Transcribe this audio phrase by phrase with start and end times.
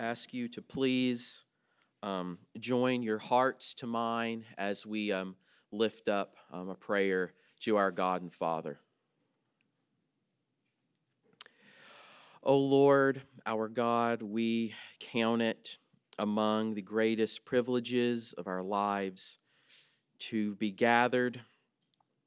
[0.00, 1.44] ask you to please
[2.02, 5.36] um, join your hearts to mine as we um,
[5.72, 8.78] lift up um, a prayer to our God and Father.
[12.42, 15.76] O Lord, our God, we count it
[16.18, 19.36] among the greatest privileges of our lives
[20.18, 21.42] to be gathered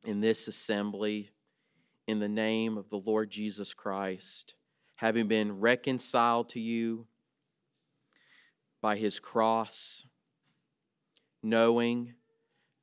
[0.05, 1.31] in this assembly
[2.05, 4.53] in the name of the Lord Jesus Christ,
[4.97, 7.07] having been reconciled to you
[8.83, 10.05] by his cross,
[11.41, 12.13] knowing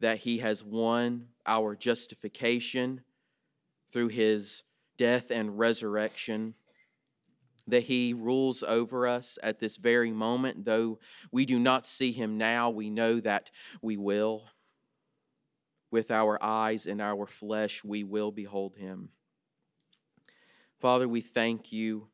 [0.01, 3.03] that he has won our justification
[3.93, 4.65] through his
[4.97, 6.55] death and resurrection,
[7.67, 10.65] that he rules over us at this very moment.
[10.65, 10.99] Though
[11.31, 13.51] we do not see him now, we know that
[13.83, 14.47] we will.
[15.91, 19.11] With our eyes and our flesh, we will behold him.
[20.79, 22.10] Father, we thank you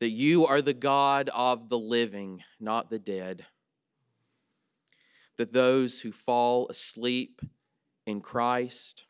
[0.00, 3.46] that you are the God of the living, not the dead.
[5.38, 7.40] That those who fall asleep
[8.06, 9.06] in Christ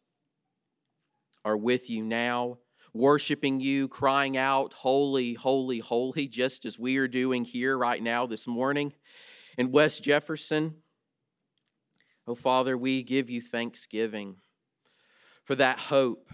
[1.44, 2.58] are with you now,
[2.92, 8.26] worshiping you, crying out, Holy, holy, holy, just as we are doing here right now
[8.26, 8.92] this morning
[9.58, 10.76] in West Jefferson.
[12.26, 14.36] Oh, Father, we give you thanksgiving
[15.44, 16.30] for that hope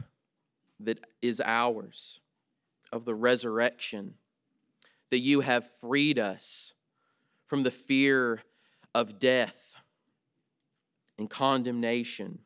[0.80, 2.20] that is ours
[2.90, 4.14] of the resurrection
[5.12, 6.72] that you have freed us
[7.44, 8.40] from the fear
[8.94, 9.74] of death
[11.18, 12.38] and condemnation,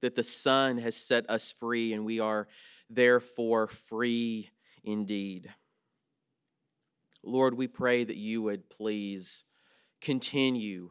[0.00, 2.48] that the Son has set us free, and we are
[2.90, 4.50] therefore free
[4.82, 5.54] indeed.
[7.22, 9.44] Lord, we pray that you would please
[10.00, 10.90] continue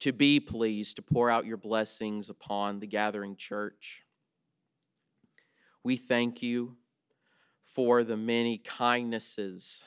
[0.00, 4.02] to be pleased to pour out your blessings upon the gathering church.
[5.84, 6.76] We thank you
[7.74, 9.84] for the many kindnesses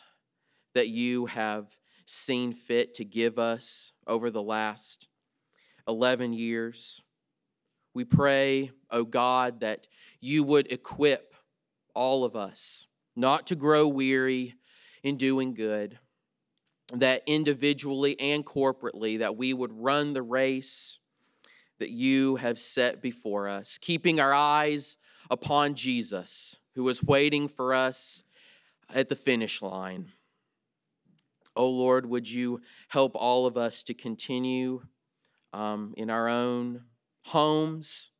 [0.73, 5.07] that you have seen fit to give us over the last
[5.87, 7.01] 11 years.
[7.93, 9.87] We pray, O oh God, that
[10.21, 11.33] you would equip
[11.93, 14.55] all of us not to grow weary
[15.03, 15.99] in doing good,
[16.93, 20.99] that individually and corporately that we would run the race
[21.79, 24.97] that you have set before us, keeping our eyes
[25.29, 28.23] upon Jesus who was waiting for us
[28.93, 30.11] at the finish line.
[31.55, 34.83] Oh Lord, would you help all of us to continue
[35.53, 36.85] um, in our own
[37.25, 38.11] homes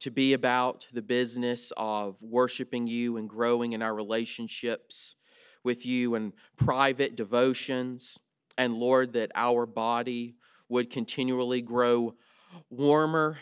[0.00, 5.14] to be about the business of worshiping you and growing in our relationships
[5.62, 8.18] with you and private devotions.
[8.58, 10.34] And Lord, that our body
[10.68, 12.16] would continually grow
[12.68, 13.38] warmer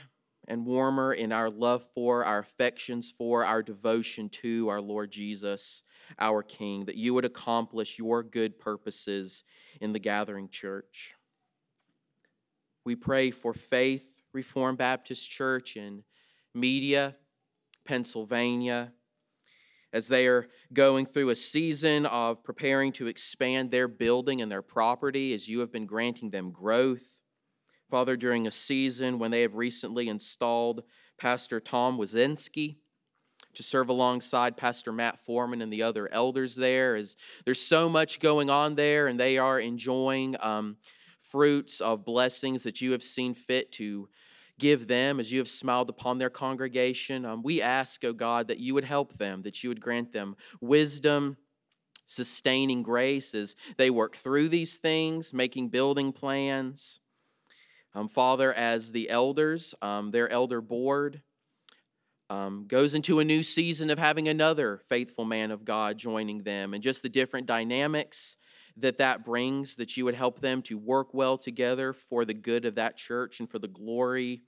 [0.50, 5.84] and warmer in our love for, our affections for, our devotion to our Lord Jesus,
[6.18, 9.44] our King, that you would accomplish your good purposes
[9.80, 11.14] in the gathering church.
[12.84, 16.02] We pray for Faith Reformed Baptist Church in
[16.52, 17.14] Media,
[17.84, 18.92] Pennsylvania,
[19.92, 24.62] as they are going through a season of preparing to expand their building and their
[24.62, 27.20] property, as you have been granting them growth.
[27.90, 30.84] Father, during a season when they have recently installed
[31.18, 32.76] Pastor Tom Wazinski
[33.54, 38.20] to serve alongside Pastor Matt Foreman and the other elders there, as there's so much
[38.20, 40.76] going on there, and they are enjoying um,
[41.18, 44.08] fruits of blessings that you have seen fit to
[44.60, 47.24] give them as you have smiled upon their congregation.
[47.24, 50.36] Um, we ask, oh God, that you would help them, that you would grant them
[50.60, 51.36] wisdom
[52.06, 56.99] sustaining grace as they work through these things, making building plans.
[57.94, 61.22] Um, Father, as the elders, um, their elder board
[62.28, 66.72] um, goes into a new season of having another faithful man of God joining them,
[66.72, 68.36] and just the different dynamics
[68.76, 72.64] that that brings, that you would help them to work well together for the good
[72.64, 74.42] of that church and for the glory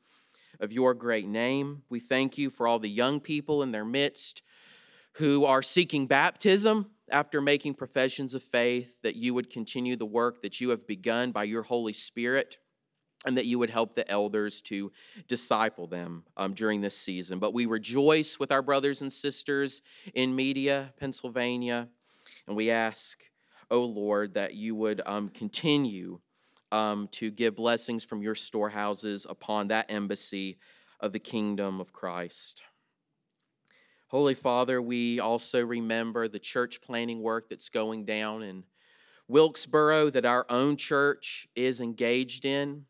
[0.60, 1.82] of your great name.
[1.90, 4.42] We thank you for all the young people in their midst
[5.14, 10.40] who are seeking baptism after making professions of faith, that you would continue the work
[10.42, 12.56] that you have begun by your Holy Spirit
[13.24, 14.90] and that you would help the elders to
[15.28, 17.38] disciple them um, during this season.
[17.38, 19.82] But we rejoice with our brothers and sisters
[20.14, 21.88] in Media, Pennsylvania,
[22.46, 23.22] and we ask,
[23.70, 26.20] oh Lord, that you would um, continue
[26.72, 30.58] um, to give blessings from your storehouses upon that embassy
[31.00, 32.62] of the kingdom of Christ.
[34.08, 38.64] Holy Father, we also remember the church planting work that's going down in
[39.28, 42.84] Wilkesboro that our own church is engaged in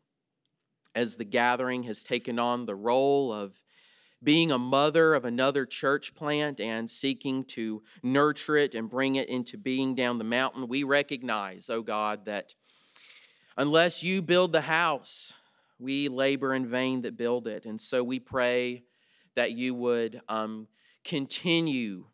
[0.95, 3.63] as the gathering has taken on the role of
[4.23, 9.27] being a mother of another church plant and seeking to nurture it and bring it
[9.27, 12.55] into being down the mountain, we recognize, oh God, that
[13.57, 15.33] unless you build the house,
[15.77, 17.65] we labor in vain that build it.
[17.65, 18.83] And so we pray
[19.35, 20.67] that you would um,
[21.03, 22.05] continue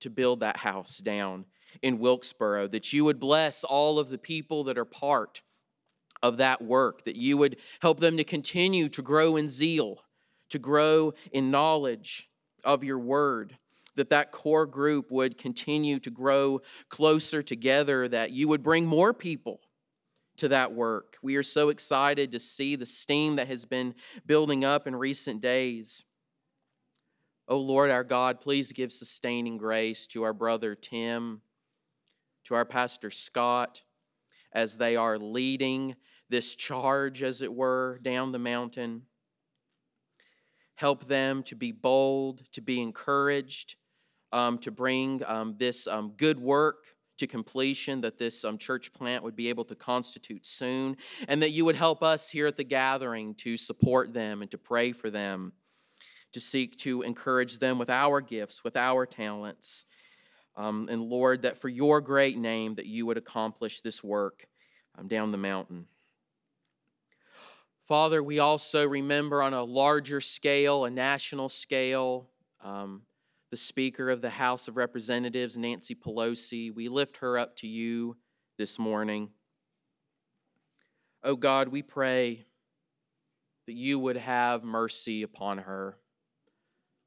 [0.00, 1.46] to build that house down
[1.82, 5.42] in Wilkesboro, that you would bless all of the people that are part
[6.22, 10.04] of that work, that you would help them to continue to grow in zeal,
[10.50, 12.28] to grow in knowledge
[12.64, 13.56] of your word,
[13.94, 19.12] that that core group would continue to grow closer together, that you would bring more
[19.12, 19.60] people
[20.38, 21.16] to that work.
[21.22, 23.94] We are so excited to see the steam that has been
[24.24, 26.04] building up in recent days.
[27.48, 31.40] Oh Lord our God, please give sustaining grace to our brother Tim,
[32.44, 33.82] to our pastor Scott,
[34.52, 35.96] as they are leading
[36.28, 39.02] this charge, as it were, down the mountain.
[40.74, 43.76] Help them to be bold, to be encouraged,
[44.32, 49.24] um, to bring um, this um, good work to completion, that this um, church plant
[49.24, 50.96] would be able to constitute soon,
[51.26, 54.58] and that you would help us here at the gathering to support them and to
[54.58, 55.52] pray for them,
[56.32, 59.84] to seek to encourage them with our gifts, with our talents.
[60.56, 64.46] Um, and Lord, that for your great name, that you would accomplish this work
[64.96, 65.86] um, down the mountain.
[67.88, 72.28] Father, we also remember on a larger scale, a national scale,
[72.62, 73.00] um,
[73.50, 76.70] the Speaker of the House of Representatives, Nancy Pelosi.
[76.70, 78.18] We lift her up to you
[78.58, 79.30] this morning.
[81.24, 82.44] Oh God, we pray
[83.66, 85.96] that you would have mercy upon her.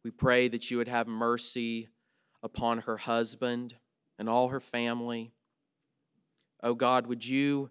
[0.03, 1.89] We pray that you would have mercy
[2.41, 3.75] upon her husband
[4.17, 5.31] and all her family.
[6.63, 7.69] Oh God, would you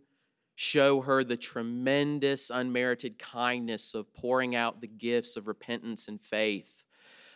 [0.60, 6.84] show her the tremendous unmerited kindness of pouring out the gifts of repentance and faith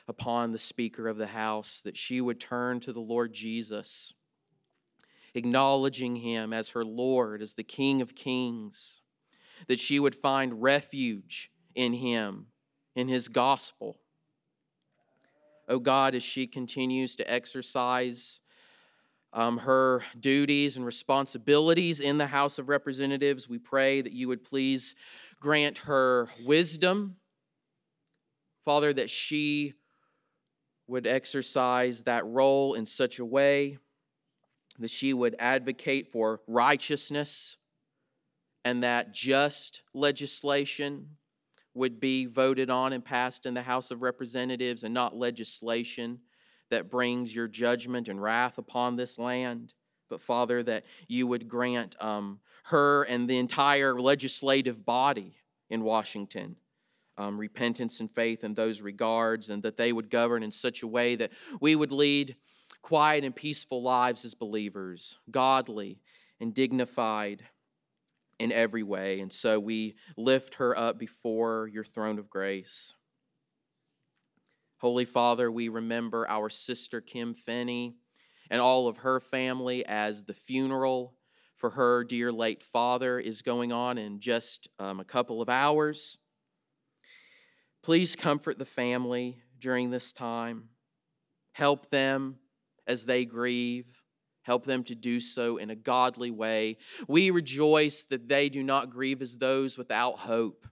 [0.07, 4.13] upon the Speaker of the House, that she would turn to the Lord Jesus,
[5.35, 9.01] acknowledging him as her Lord, as the King of Kings,
[9.69, 12.49] that she would find refuge in him,
[12.95, 14.01] in his gospel.
[15.67, 18.43] Oh God, as she continues to exercise
[19.35, 23.49] um, her duties and responsibilities in the House of Representatives.
[23.49, 24.95] We pray that you would please
[25.41, 27.17] grant her wisdom,
[28.65, 29.75] Father, that she
[30.87, 33.79] would exercise that role in such a way
[34.79, 37.59] that she would advocate for righteousness
[38.65, 41.09] and that just legislation
[41.75, 46.21] would be voted on and passed in the House of Representatives and not legislation
[46.75, 49.73] that brings your judgment and wrath upon this land.
[50.11, 55.37] But Father, that you would grant um, her and the entire legislative body
[55.71, 56.57] in Washington
[57.17, 60.87] um, repentance and faith in those regards, and that they would govern in such a
[60.89, 61.31] way that
[61.61, 62.35] we would lead
[62.83, 66.01] quiet and peaceful lives as believers, godly
[66.41, 67.45] and dignified
[68.41, 69.21] in every way.
[69.21, 72.95] And so we lift her up before your throne of grace.
[74.85, 77.97] Holy Father, we remember our sister Kim Finney
[78.51, 81.15] and all of her family as the funeral
[81.57, 86.19] for her dear late father is going on in just um, a couple of hours.
[87.83, 90.69] Please comfort the family during this time.
[91.53, 92.37] Help them
[92.87, 94.03] as they grieve.
[94.43, 96.77] Help them to do so in a godly way.
[97.09, 100.67] We rejoice that they do not grieve as those without hope,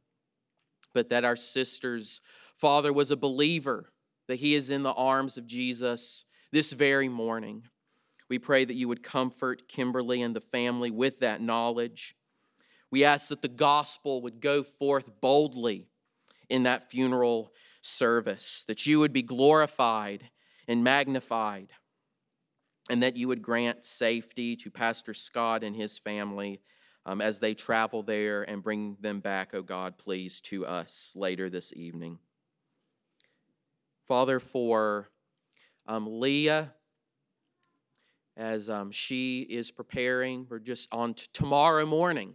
[0.92, 2.20] but that our sister's
[2.54, 3.91] father was a believer
[4.32, 7.64] that he is in the arms of Jesus this very morning.
[8.30, 12.16] We pray that you would comfort Kimberly and the family with that knowledge.
[12.90, 15.86] We ask that the gospel would go forth boldly
[16.48, 20.30] in that funeral service, that you would be glorified
[20.66, 21.74] and magnified,
[22.88, 26.62] and that you would grant safety to Pastor Scott and his family
[27.04, 31.50] um, as they travel there and bring them back, oh God, please, to us later
[31.50, 32.18] this evening.
[34.12, 35.08] Father, for
[35.86, 36.74] um, Leah,
[38.36, 42.34] as um, she is preparing, we're just on t- tomorrow morning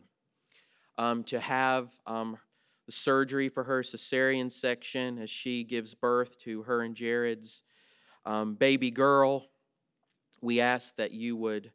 [0.98, 2.40] um, to have um,
[2.88, 7.62] the surgery for her cesarean section as she gives birth to her and Jared's
[8.26, 9.46] um, baby girl.
[10.42, 11.72] We ask that you would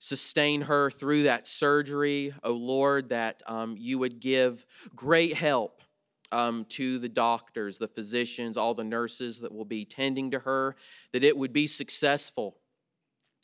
[0.00, 5.79] sustain her through that surgery, O oh Lord, that um, you would give great help
[6.32, 10.76] um, to the doctors, the physicians, all the nurses that will be tending to her,
[11.12, 12.56] that it would be successful,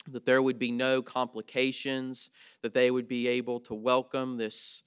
[0.07, 2.29] that there would be no complications,
[2.61, 4.83] that they would be able to welcome this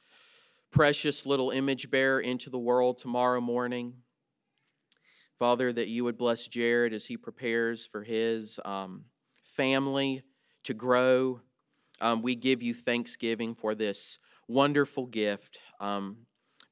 [0.71, 3.95] precious little image bearer into the world tomorrow morning.
[5.39, 9.05] Father, that you would bless Jared as he prepares for his um,
[9.45, 10.23] family
[10.65, 11.41] to grow.
[12.01, 16.19] Um, we give you thanksgiving for this wonderful gift um,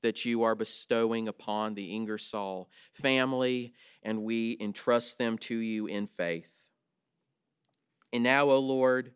[0.03, 6.07] that you are bestowing upon the Ingersoll family, and we entrust them to you in
[6.07, 6.69] faith.
[8.13, 9.13] And now, O Lord,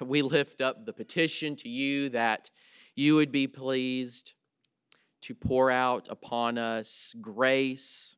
[0.00, 2.50] we lift up the petition to you that
[2.94, 4.34] you would be pleased
[5.22, 8.16] to pour out upon us grace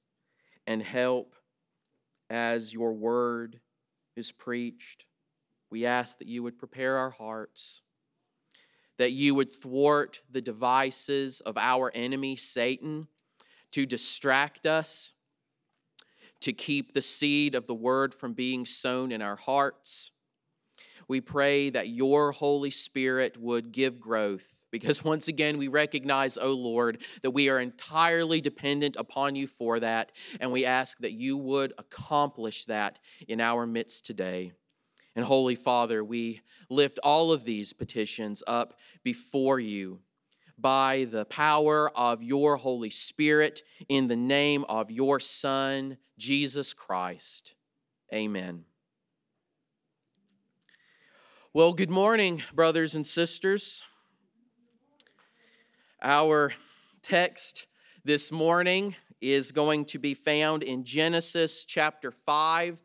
[0.67, 1.37] and help
[2.29, 3.61] as your word
[4.17, 5.05] is preached.
[5.71, 7.83] We ask that you would prepare our hearts,
[8.99, 13.09] that you would thwart the devices of our enemy, Satan,
[13.73, 15.13] to distract us,
[16.41, 20.13] to keep the seed of the word from being sown in our hearts.
[21.09, 26.43] We pray that your Holy Spirit would give growth because once again we recognize, O
[26.43, 31.13] oh Lord, that we are entirely dependent upon you for that, and we ask that
[31.13, 32.99] you would accomplish that
[33.29, 34.53] in our midst today.
[35.17, 40.01] And Holy Father, we lift all of these petitions up before you
[40.59, 47.55] by the power of your Holy Spirit in the name of your Son, Jesus Christ.
[48.13, 48.65] Amen.
[51.55, 53.87] Well, good morning, brothers and sisters.
[56.03, 56.53] Our
[57.01, 57.69] text
[58.05, 62.83] this morning is going to be found in Genesis chapter 5,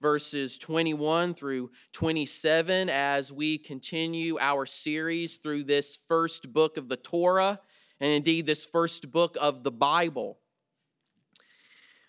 [0.00, 6.96] verses 21 through 27 as we continue our series through this first book of the
[6.96, 7.60] Torah
[8.00, 10.38] and indeed this first book of the Bible.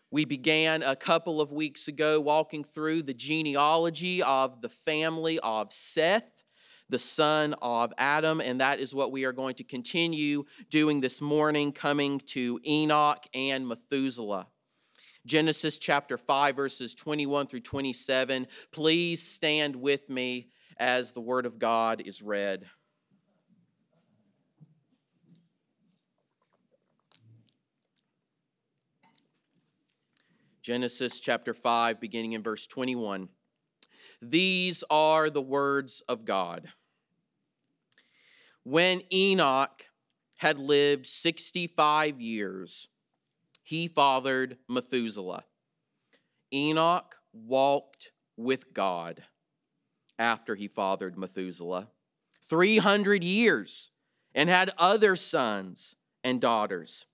[0.09, 5.71] We began a couple of weeks ago walking through the genealogy of the family of
[5.71, 6.43] Seth,
[6.89, 11.21] the son of Adam, and that is what we are going to continue doing this
[11.21, 14.47] morning, coming to Enoch and Methuselah.
[15.25, 18.47] Genesis chapter 5, verses 21 through 27.
[18.71, 22.65] Please stand with me as the word of God is read.
[30.61, 33.29] Genesis chapter 5, beginning in verse 21.
[34.21, 36.67] These are the words of God.
[38.63, 39.85] When Enoch
[40.37, 42.89] had lived 65 years,
[43.71, 45.45] he fathered Methuselah.
[46.53, 49.23] Enoch walked with God
[50.19, 51.87] after he fathered Methuselah
[52.43, 53.91] 300 years
[54.35, 57.05] and had other sons and daughters.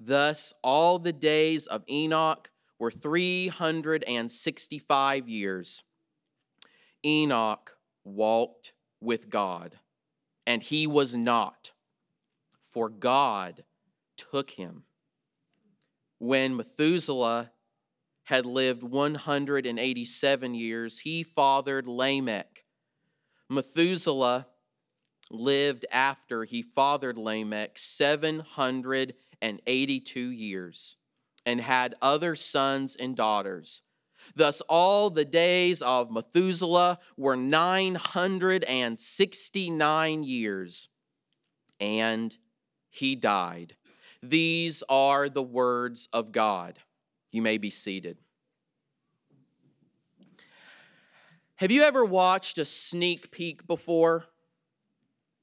[0.00, 5.84] Thus, all the days of Enoch were 365 years.
[7.04, 9.78] Enoch walked with God,
[10.46, 11.72] and he was not,
[12.62, 13.64] for God
[14.16, 14.84] took him
[16.22, 17.50] when Methuselah
[18.26, 22.62] had lived 187 years, he fathered Lamech.
[23.50, 24.46] Methuselah
[25.32, 30.96] lived after he fathered Lamech 782 years
[31.44, 33.82] and had other sons and daughters.
[34.36, 40.88] Thus, all the days of Methuselah were 969 years,
[41.80, 42.36] and
[42.90, 43.74] he died
[44.22, 46.78] these are the words of God.
[47.30, 48.18] You may be seated.
[51.56, 54.26] Have you ever watched a sneak peek before?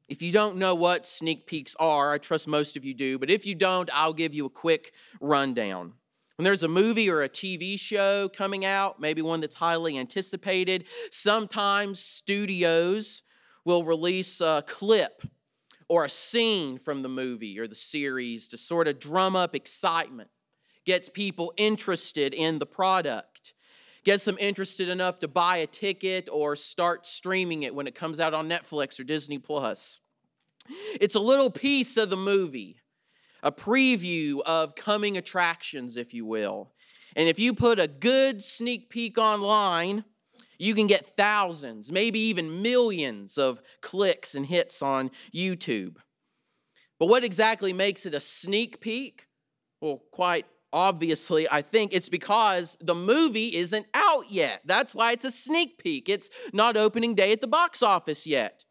[0.07, 3.29] If you don't know what sneak peeks are, I trust most of you do, but
[3.29, 5.93] if you don't, I'll give you a quick rundown.
[6.35, 10.85] When there's a movie or a TV show coming out, maybe one that's highly anticipated,
[11.11, 13.23] sometimes studios
[13.65, 15.21] will release a clip
[15.89, 20.29] or a scene from the movie or the series to sort of drum up excitement,
[20.85, 23.53] gets people interested in the product,
[24.03, 28.19] gets them interested enough to buy a ticket or start streaming it when it comes
[28.19, 29.99] out on Netflix or Disney Plus.
[31.01, 32.77] It's a little piece of the movie,
[33.41, 36.71] a preview of coming attractions, if you will.
[37.15, 40.05] And if you put a good sneak peek online,
[40.59, 45.95] you can get thousands, maybe even millions of clicks and hits on YouTube.
[46.99, 49.27] But what exactly makes it a sneak peek?
[49.81, 54.61] Well, quite obviously, I think it's because the movie isn't out yet.
[54.65, 56.09] That's why it's a sneak peek.
[56.09, 58.65] It's not opening day at the box office yet.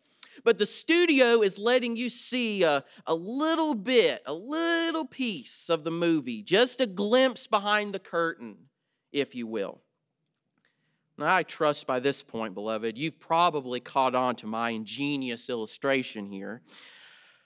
[0.44, 5.82] But the studio is letting you see a, a little bit, a little piece of
[5.82, 8.68] the movie, just a glimpse behind the curtain,
[9.10, 9.82] if you will.
[11.18, 16.30] Now, I trust by this point, beloved, you've probably caught on to my ingenious illustration
[16.30, 16.62] here.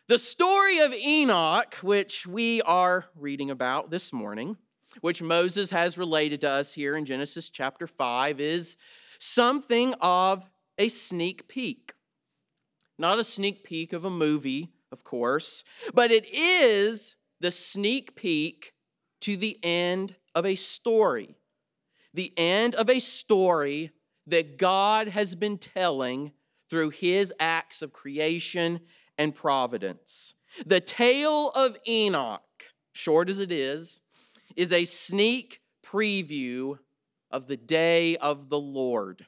[0.08, 4.58] The story of Enoch, which we are reading about this morning,
[5.00, 8.76] which Moses has related to us here in Genesis chapter 5, is
[9.18, 11.94] something of a sneak peek.
[12.98, 15.64] Not a sneak peek of a movie, of course,
[15.94, 18.74] but it is the sneak peek
[19.22, 21.36] to the end of a story.
[22.14, 23.92] The end of a story
[24.26, 26.32] that God has been telling
[26.68, 28.80] through his acts of creation
[29.18, 30.34] and providence.
[30.64, 34.02] The tale of Enoch, short as it is,
[34.56, 36.78] is a sneak preview
[37.30, 39.26] of the day of the Lord.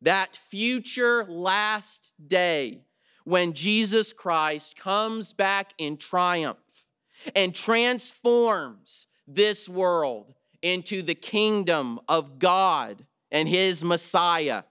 [0.00, 2.84] That future last day
[3.24, 6.88] when Jesus Christ comes back in triumph
[7.34, 14.64] and transforms this world into the kingdom of God and his Messiah.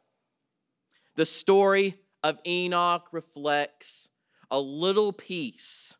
[1.15, 4.09] The story of Enoch reflects
[4.49, 5.95] a little piece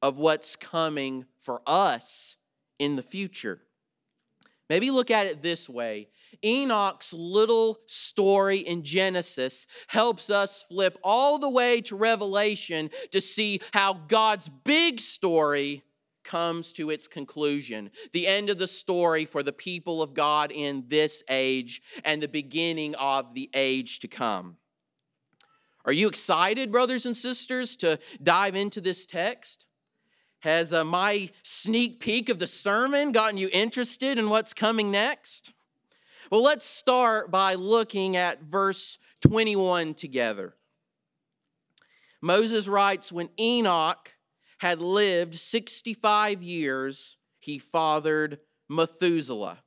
[0.00, 2.36] of what's coming for us
[2.78, 3.62] in the future.
[4.70, 6.08] Maybe look at it this way
[6.44, 13.60] Enoch's little story in Genesis helps us flip all the way to Revelation to see
[13.74, 15.82] how God's big story
[16.22, 17.90] comes to its conclusion.
[18.12, 22.28] The end of the story for the people of God in this age and the
[22.28, 24.56] beginning of the age to come.
[25.84, 29.66] Are you excited, brothers and sisters, to dive into this text?
[30.40, 35.52] Has uh, my sneak peek of the sermon gotten you interested in what's coming next?
[36.30, 40.54] Well, let's start by looking at verse 21 together.
[42.20, 44.12] Moses writes When Enoch
[44.62, 48.38] had lived 65 years, he fathered
[48.68, 49.58] Methuselah.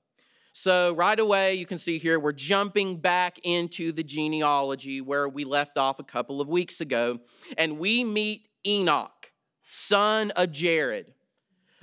[0.54, 5.44] So, right away, you can see here we're jumping back into the genealogy where we
[5.44, 7.20] left off a couple of weeks ago,
[7.58, 9.34] and we meet Enoch,
[9.70, 11.14] son of Jared.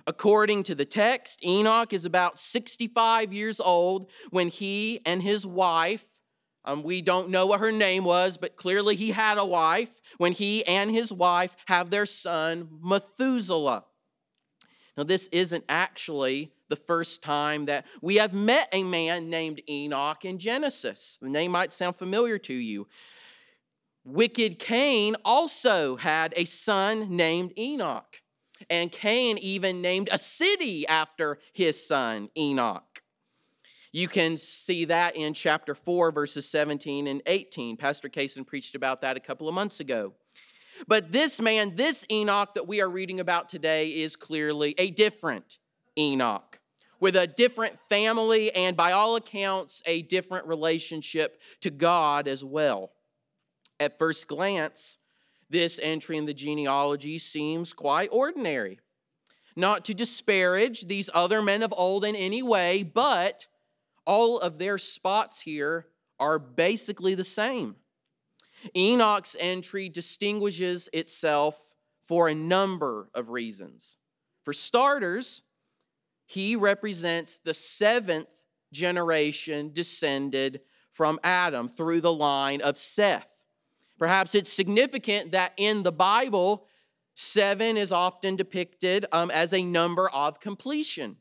[0.07, 6.12] According to the text, Enoch is about 65 years old when he and his wife,
[6.64, 10.33] um, we don't know what her name was, but clearly he had a wife, when
[10.33, 13.85] he and his wife have their son Methuselah.
[14.96, 20.25] Now, this isn't actually the first time that we have met a man named Enoch
[20.25, 21.18] in Genesis.
[21.20, 22.87] The name might sound familiar to you.
[24.05, 28.20] Wicked Cain also had a son named Enoch.
[28.68, 32.91] And Cain even named a city after his son, Enoch.
[33.92, 37.76] You can see that in chapter 4, verses 17 and 18.
[37.76, 40.14] Pastor Kaysen preached about that a couple of months ago.
[40.88, 45.59] But this man, this Enoch that we are reading about today, is clearly a different
[45.98, 46.59] Enoch
[47.00, 52.92] with a different family and, by all accounts, a different relationship to God as well.
[53.78, 54.98] At first glance,
[55.50, 58.78] this entry in the genealogy seems quite ordinary.
[59.55, 63.48] Not to disparage these other men of old in any way, but
[64.07, 65.87] all of their spots here
[66.19, 67.77] are basically the same.
[68.77, 73.99] Enoch's entry distinguishes itself for a number of reasons.
[74.45, 75.43] For starters,
[76.27, 78.29] he represents the seventh
[78.73, 80.61] generation descended
[80.91, 83.45] from Adam through the line of Seth.
[83.99, 86.67] Perhaps it's significant that in the Bible,
[87.15, 91.17] seven is often depicted um, as a number of completion.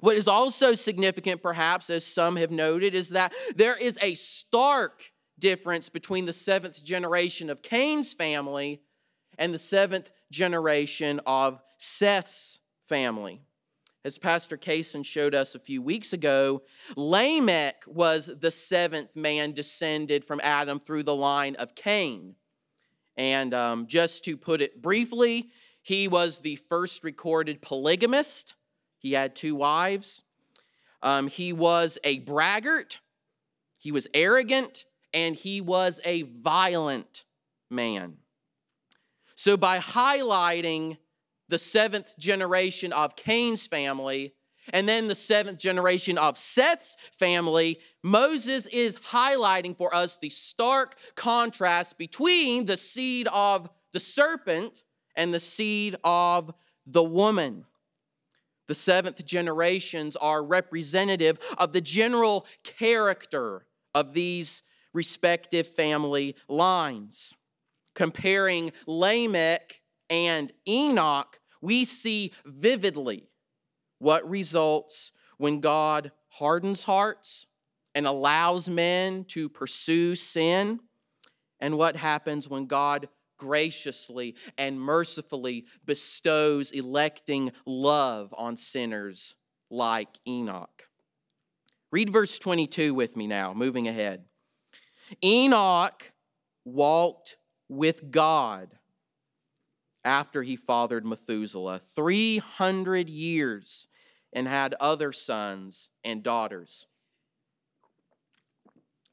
[0.00, 5.12] What is also significant, perhaps, as some have noted, is that there is a stark
[5.38, 8.82] difference between the seventh generation of Cain's family
[9.38, 13.42] and the seventh generation of Seth's family.
[14.04, 16.62] As Pastor Kaysen showed us a few weeks ago,
[16.96, 22.36] Lamech was the seventh man descended from Adam through the line of Cain.
[23.16, 25.50] And um, just to put it briefly,
[25.82, 28.54] he was the first recorded polygamist.
[29.06, 30.24] He had two wives.
[31.00, 32.98] Um, he was a braggart,
[33.78, 37.22] he was arrogant, and he was a violent
[37.70, 38.16] man.
[39.36, 40.98] So, by highlighting
[41.48, 44.34] the seventh generation of Cain's family,
[44.72, 50.96] and then the seventh generation of Seth's family, Moses is highlighting for us the stark
[51.14, 54.82] contrast between the seed of the serpent
[55.14, 56.52] and the seed of
[56.84, 57.66] the woman.
[58.68, 67.34] The seventh generations are representative of the general character of these respective family lines.
[67.94, 73.28] Comparing Lamech and Enoch, we see vividly
[73.98, 77.46] what results when God hardens hearts
[77.94, 80.80] and allows men to pursue sin,
[81.60, 89.36] and what happens when God graciously and mercifully bestows electing love on sinners
[89.70, 90.88] like Enoch.
[91.90, 94.24] Read verse 22 with me now, moving ahead.
[95.24, 96.12] Enoch
[96.64, 97.36] walked
[97.68, 98.76] with God
[100.04, 103.88] after he fathered Methuselah 300 years
[104.32, 106.86] and had other sons and daughters.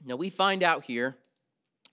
[0.06, 1.18] Now we find out here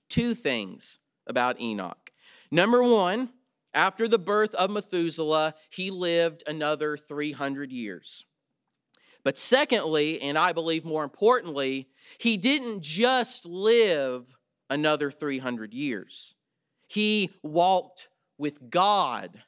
[0.09, 2.10] two things about Enoch.
[2.50, 3.30] Number one,
[3.72, 8.24] after the birth of Methuselah, he lived another 300 years.
[9.22, 14.36] But secondly, and I believe more importantly, he didn't just live
[14.68, 16.34] another 300 years.
[16.88, 18.08] He walked
[18.38, 19.42] with God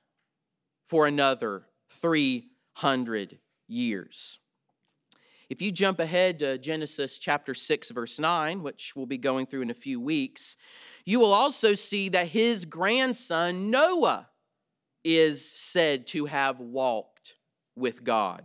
[0.87, 4.39] for another 300 years.
[5.49, 9.63] If you jump ahead to Genesis chapter 6, verse 9, which we'll be going through
[9.63, 10.57] in a few weeks,
[11.05, 14.29] you will also see that his grandson Noah
[15.05, 17.37] is said to have walked
[17.75, 18.45] with God.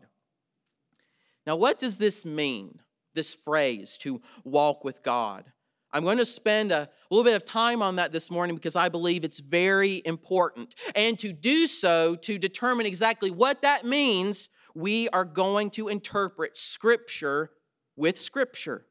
[1.45, 2.79] Now, what does this mean,
[3.13, 5.45] this phrase, to walk with God?
[5.93, 8.89] I'm going to spend a little bit of time on that this morning because I
[8.89, 10.75] believe it's very important.
[10.95, 16.57] And to do so, to determine exactly what that means, we are going to interpret
[16.57, 17.51] Scripture
[17.95, 18.87] with Scripture.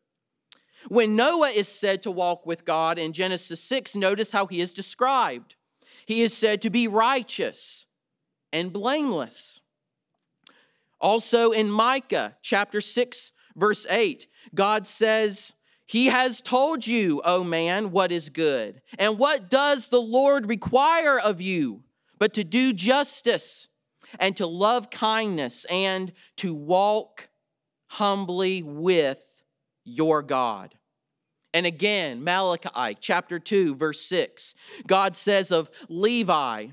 [0.88, 4.72] When Noah is said to walk with God in Genesis 6, notice how he is
[4.72, 5.56] described.
[6.06, 7.86] He is said to be righteous
[8.52, 9.60] and blameless.
[11.00, 15.52] Also in Micah chapter 6, verse 8, God says,
[15.84, 18.80] He has told you, O man, what is good.
[18.98, 21.82] And what does the Lord require of you
[22.18, 23.68] but to do justice
[24.18, 27.28] and to love kindness and to walk
[27.88, 29.35] humbly with
[29.86, 30.74] your God.
[31.54, 34.54] And again, Malachi chapter 2, verse 6,
[34.86, 36.66] God says of Levi,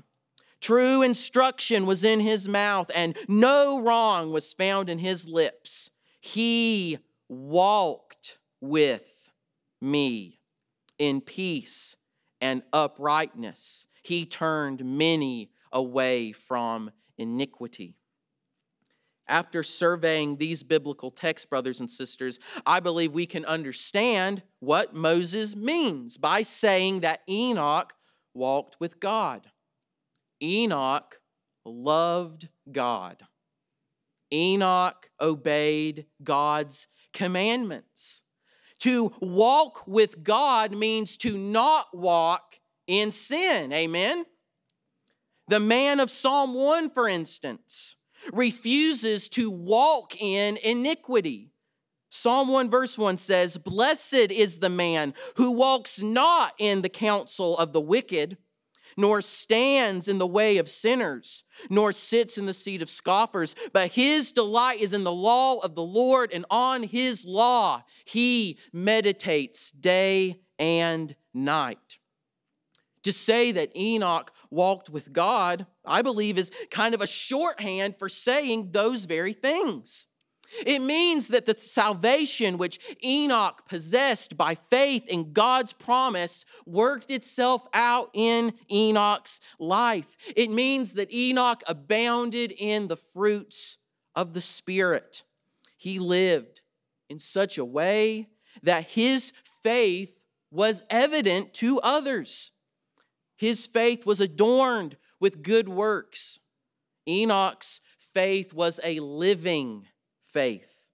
[0.60, 5.90] True instruction was in his mouth, and no wrong was found in his lips.
[6.20, 6.98] He
[7.28, 9.30] walked with
[9.80, 10.40] me
[10.98, 11.96] in peace
[12.40, 13.86] and uprightness.
[14.02, 17.96] He turned many away from iniquity.
[19.26, 25.56] After surveying these biblical texts, brothers and sisters, I believe we can understand what Moses
[25.56, 27.94] means by saying that Enoch
[28.34, 29.50] walked with God.
[30.42, 31.20] Enoch
[31.64, 33.22] loved God.
[34.32, 38.24] Enoch obeyed God's commandments.
[38.80, 43.72] To walk with God means to not walk in sin.
[43.72, 44.26] Amen?
[45.48, 47.96] The man of Psalm 1, for instance,
[48.32, 51.50] refuses to walk in iniquity.
[52.10, 57.58] Psalm 1, verse 1 says, Blessed is the man who walks not in the counsel
[57.58, 58.36] of the wicked,
[58.96, 63.92] nor stands in the way of sinners, nor sits in the seat of scoffers, but
[63.92, 69.72] his delight is in the law of the Lord, and on his law he meditates
[69.72, 71.98] day and night.
[73.04, 78.08] To say that Enoch walked with God, I believe, is kind of a shorthand for
[78.08, 80.06] saying those very things.
[80.66, 87.66] It means that the salvation which Enoch possessed by faith in God's promise worked itself
[87.74, 90.16] out in Enoch's life.
[90.36, 93.78] It means that Enoch abounded in the fruits
[94.14, 95.22] of the Spirit.
[95.76, 96.60] He lived
[97.10, 98.28] in such a way
[98.62, 100.18] that his faith
[100.50, 102.52] was evident to others.
[103.36, 106.40] His faith was adorned with good works.
[107.08, 109.86] Enoch's faith was a living
[110.22, 110.88] faith,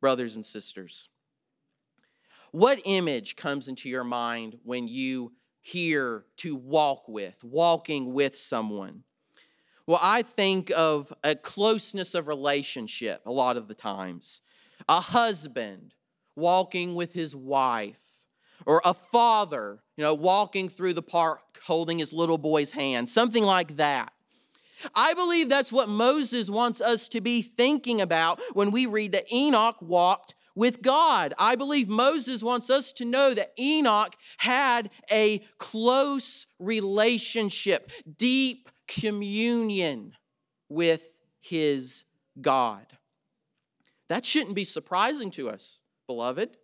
[0.00, 1.08] brothers and sisters.
[2.52, 9.04] What image comes into your mind when you hear to walk with, walking with someone?
[9.86, 14.40] Well, I think of a closeness of relationship a lot of the times.
[14.88, 15.94] A husband
[16.36, 18.24] walking with his wife,
[18.66, 23.44] or a father, you know, walking through the park holding his little boy's hand, something
[23.44, 24.14] like that.
[24.94, 29.30] I believe that's what Moses wants us to be thinking about when we read that
[29.30, 31.34] Enoch walked with God.
[31.38, 40.14] I believe Moses wants us to know that Enoch had a close relationship, deep communion
[40.70, 41.04] with
[41.40, 42.04] his
[42.40, 42.86] God.
[44.08, 46.56] That shouldn't be surprising to us, beloved.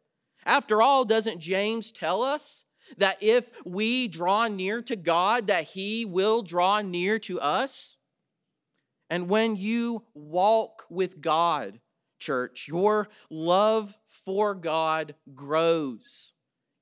[0.46, 2.64] After all, doesn't James tell us
[2.98, 7.96] that if we draw near to God, that he will draw near to us?
[9.08, 11.80] And when you walk with God,
[12.18, 16.32] church, your love for God grows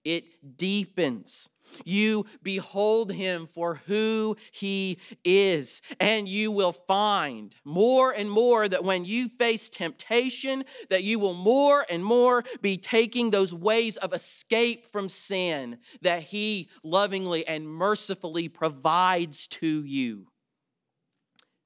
[0.05, 1.49] it deepens.
[1.85, 8.85] You behold him for who he is, and you will find more and more that
[8.85, 14.13] when you face temptation, that you will more and more be taking those ways of
[14.13, 20.29] escape from sin that he lovingly and mercifully provides to you.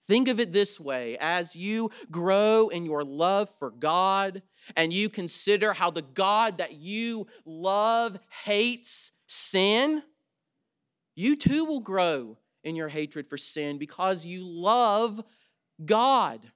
[0.09, 4.43] Think of it this way as you grow in your love for God
[4.75, 10.03] and you consider how the God that you love hates sin,
[11.15, 15.23] you too will grow in your hatred for sin because you love
[15.85, 16.51] God.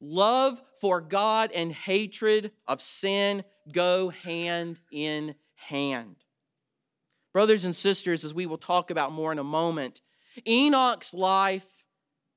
[0.00, 6.16] Love for God and hatred of sin go hand in hand.
[7.32, 10.00] Brothers and sisters, as we will talk about more in a moment,
[10.46, 11.84] Enoch's life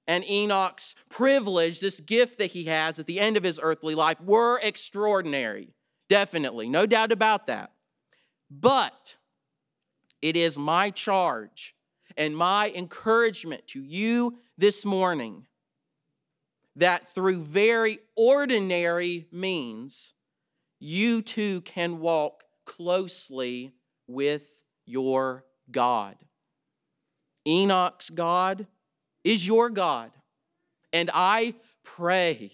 [0.06, 4.20] and Enoch's privilege, this gift that he has at the end of his earthly life,
[4.22, 5.74] were extraordinary.
[6.10, 7.72] Definitely, no doubt about that.
[8.52, 9.18] But
[10.24, 11.76] it is my charge
[12.16, 15.46] and my encouragement to you this morning
[16.78, 20.14] that through very ordinary means,
[20.80, 23.74] you too can walk closely
[24.08, 24.44] with
[24.86, 26.16] your God.
[27.46, 28.66] Enoch's God
[29.26, 30.12] is your God.
[30.94, 32.54] And I pray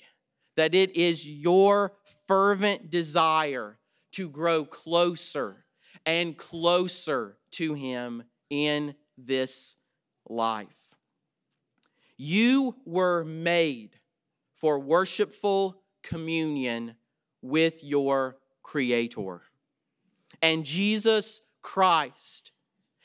[0.58, 1.94] that it is your
[2.28, 3.78] fervent desire
[4.14, 5.66] to grow closer
[6.06, 9.76] and closer to Him in this
[10.28, 10.96] life.
[12.18, 13.92] You were made
[14.56, 16.96] for worshipful communion
[17.42, 19.42] with your Creator.
[20.42, 22.52] And Jesus Christ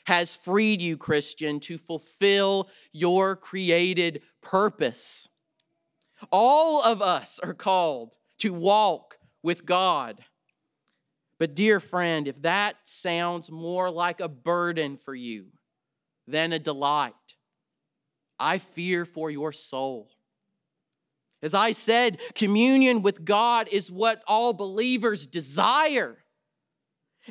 [0.05, 5.29] has freed you, Christian, to fulfill your created purpose.
[6.31, 10.23] All of us are called to walk with God.
[11.37, 15.47] But, dear friend, if that sounds more like a burden for you
[16.27, 17.13] than a delight,
[18.39, 20.09] I fear for your soul.
[21.41, 26.17] As I said, communion with God is what all believers desire.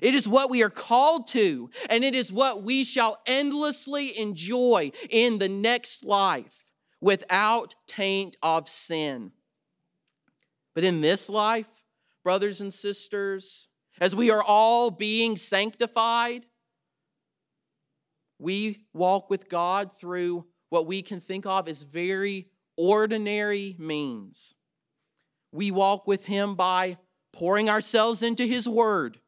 [0.02, 4.92] It is what we are called to, and it is what we shall endlessly enjoy
[5.08, 9.32] in the next life without taint of sin.
[10.74, 11.84] But in this life,
[12.22, 13.68] brothers and sisters,
[14.04, 16.46] as we are all being sanctified,
[18.38, 24.54] we walk with God through what we can think of as very ordinary means.
[25.52, 26.98] We walk with Him by
[27.32, 29.18] pouring ourselves into His Word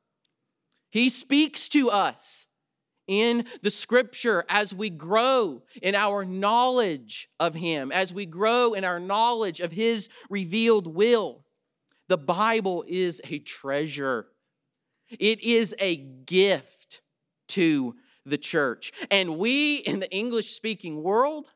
[0.96, 2.46] he speaks to us
[3.06, 8.82] in the scripture as we grow in our knowledge of Him, as we grow in
[8.82, 11.44] our knowledge of His revealed will.
[12.08, 14.28] The Bible is a treasure,
[15.10, 17.02] it is a gift
[17.48, 18.92] to the church.
[19.10, 21.48] And we in the English speaking world,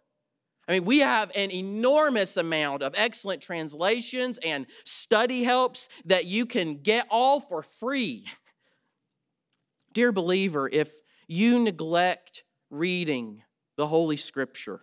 [0.68, 6.46] I mean, we have an enormous amount of excellent translations and study helps that you
[6.46, 8.26] can get all for free
[9.92, 10.92] Dear believer, if
[11.26, 13.42] you neglect reading
[13.76, 14.82] the Holy Scripture,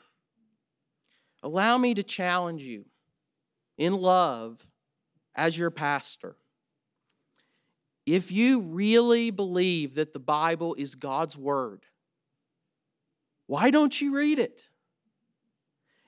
[1.41, 2.85] allow me to challenge you
[3.77, 4.67] in love
[5.33, 6.35] as your pastor.
[8.07, 11.85] If you really believe that the Bible is God's Word,
[13.47, 14.69] why don't you read it?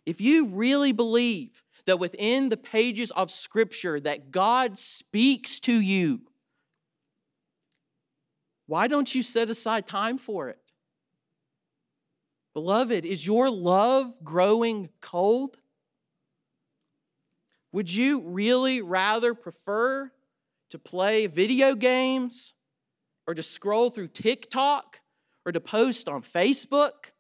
[0.06, 6.22] If you really believe that within the pages of Scripture that God speaks to you,
[8.66, 10.72] why don't you set aside time for it?
[12.54, 15.58] Beloved, is your love growing cold?
[17.74, 20.14] Would you really rather prefer
[20.70, 22.54] to play video games
[23.28, 25.00] or to scroll through TikTok
[25.46, 27.12] or to post on Facebook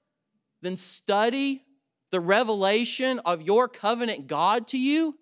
[0.61, 1.63] than study
[2.11, 5.15] the revelation of your covenant God to you?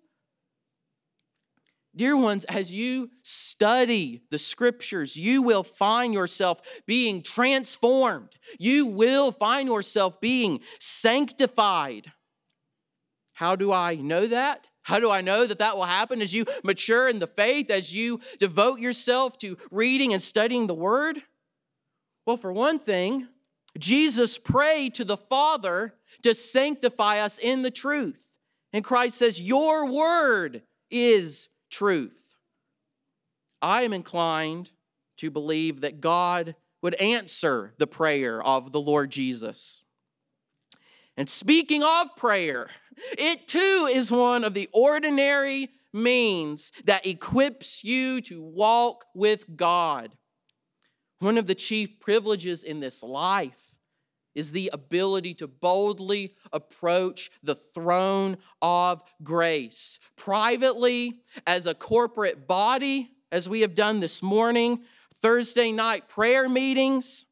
[1.96, 8.36] Dear ones, as you study the scriptures, you will find yourself being transformed.
[8.58, 12.12] You will find yourself being sanctified.
[13.32, 14.68] How do I know that?
[14.88, 17.94] How do I know that that will happen as you mature in the faith, as
[17.94, 21.20] you devote yourself to reading and studying the word?
[22.24, 23.28] Well, for one thing,
[23.78, 28.38] Jesus prayed to the Father to sanctify us in the truth.
[28.72, 32.36] And Christ says, Your word is truth.
[33.60, 34.70] I am inclined
[35.18, 39.84] to believe that God would answer the prayer of the Lord Jesus.
[41.18, 42.68] And speaking of prayer,
[43.18, 50.14] it too is one of the ordinary means that equips you to walk with God.
[51.18, 53.74] One of the chief privileges in this life
[54.36, 63.10] is the ability to boldly approach the throne of grace, privately, as a corporate body,
[63.32, 64.84] as we have done this morning,
[65.16, 67.26] Thursday night prayer meetings.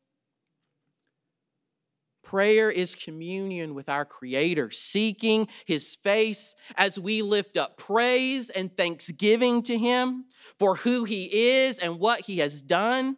[2.27, 8.77] Prayer is communion with our Creator, seeking His face as we lift up praise and
[8.77, 10.25] thanksgiving to Him
[10.59, 13.17] for who He is and what He has done.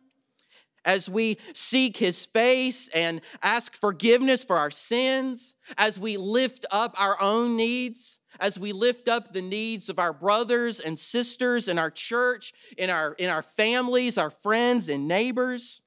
[0.85, 6.95] As we seek his face and ask forgiveness for our sins, as we lift up
[6.99, 11.79] our own needs, as we lift up the needs of our brothers and sisters in
[11.79, 15.83] our church, in our, in our families, our friends and neighbors,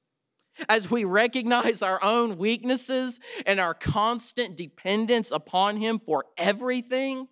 [0.68, 7.28] as we recognize our own weaknesses and our constant dependence upon him for everything.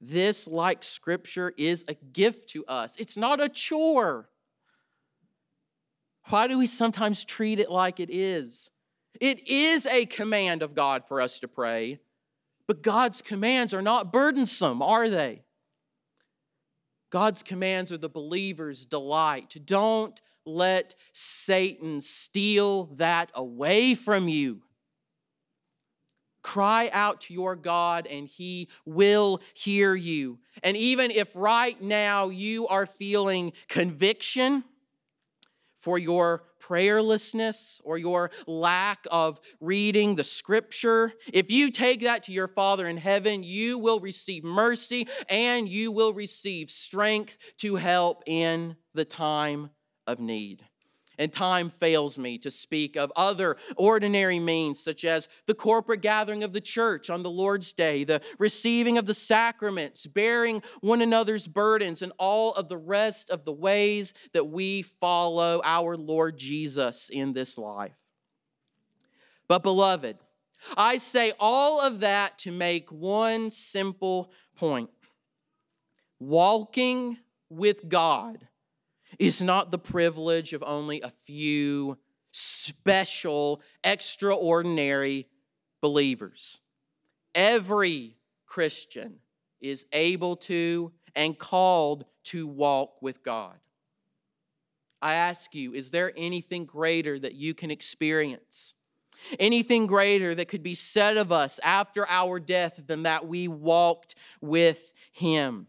[0.00, 2.96] This, like scripture, is a gift to us.
[2.98, 4.28] It's not a chore.
[6.28, 8.70] Why do we sometimes treat it like it is?
[9.20, 12.00] It is a command of God for us to pray,
[12.66, 15.42] but God's commands are not burdensome, are they?
[17.10, 19.54] God's commands are the believer's delight.
[19.64, 24.62] Don't let Satan steal that away from you.
[26.42, 30.38] Cry out to your God and he will hear you.
[30.62, 34.64] And even if right now you are feeling conviction,
[35.84, 42.32] for your prayerlessness or your lack of reading the scripture, if you take that to
[42.32, 48.22] your Father in heaven, you will receive mercy and you will receive strength to help
[48.24, 49.68] in the time
[50.06, 50.64] of need
[51.18, 56.42] and time fails me to speak of other ordinary means, such as the corporate gathering
[56.42, 61.46] of the church on the Lord's Day, the receiving of the sacraments, bearing one another's
[61.46, 67.08] burdens, and all of the rest of the ways that we follow our Lord Jesus
[67.10, 67.92] in this life.
[69.46, 70.16] But, beloved,
[70.76, 74.90] I say all of that to make one simple point
[76.18, 77.18] walking
[77.50, 78.48] with God
[79.18, 81.98] is not the privilege of only a few
[82.30, 85.28] special, extraordinary
[85.80, 86.60] believers.
[87.34, 89.20] Every Christian
[89.60, 93.58] is able to and called to walk with God.
[95.00, 98.74] I ask you, is there anything greater that you can experience?
[99.38, 104.14] Anything greater that could be said of us after our death than that we walked
[104.40, 105.66] with Him?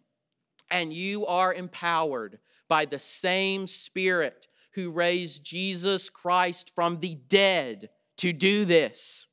[0.71, 7.89] And you are empowered by the same Spirit who raised Jesus Christ from the dead
[8.17, 9.27] to do this.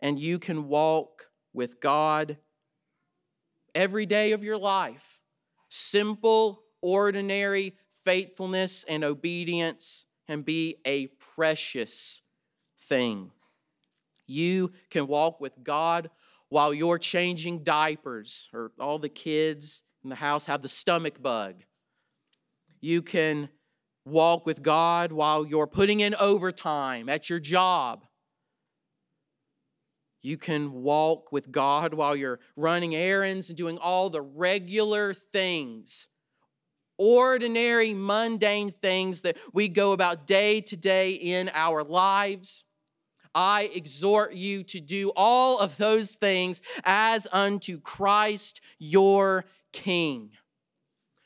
[0.00, 2.38] And you can walk with God
[3.74, 5.20] every day of your life.
[5.68, 12.22] Simple, ordinary faithfulness and obedience can be a precious
[12.76, 13.30] thing.
[14.26, 16.10] You can walk with God
[16.48, 21.62] while you're changing diapers, or all the kids in the house have the stomach bug.
[22.80, 23.48] You can
[24.04, 28.04] walk with God while you're putting in overtime at your job.
[30.22, 36.08] You can walk with God while you're running errands and doing all the regular things,
[36.96, 42.64] ordinary, mundane things that we go about day to day in our lives.
[43.34, 50.30] I exhort you to do all of those things as unto Christ your king,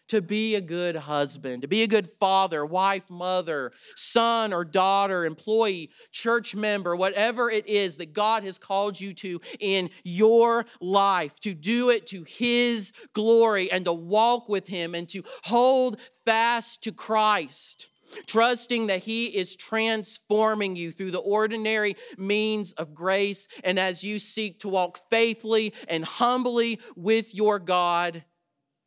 [0.09, 5.25] to be a good husband, to be a good father, wife, mother, son or daughter,
[5.25, 11.41] employee, church member, whatever it is that God has called you to in your life,
[11.41, 16.83] to do it to His glory and to walk with Him and to hold fast
[16.85, 17.89] to Christ
[18.27, 23.49] trusting that He is transforming you through the ordinary means of grace.
[23.65, 28.25] And as you seek to walk faithfully and humbly with your God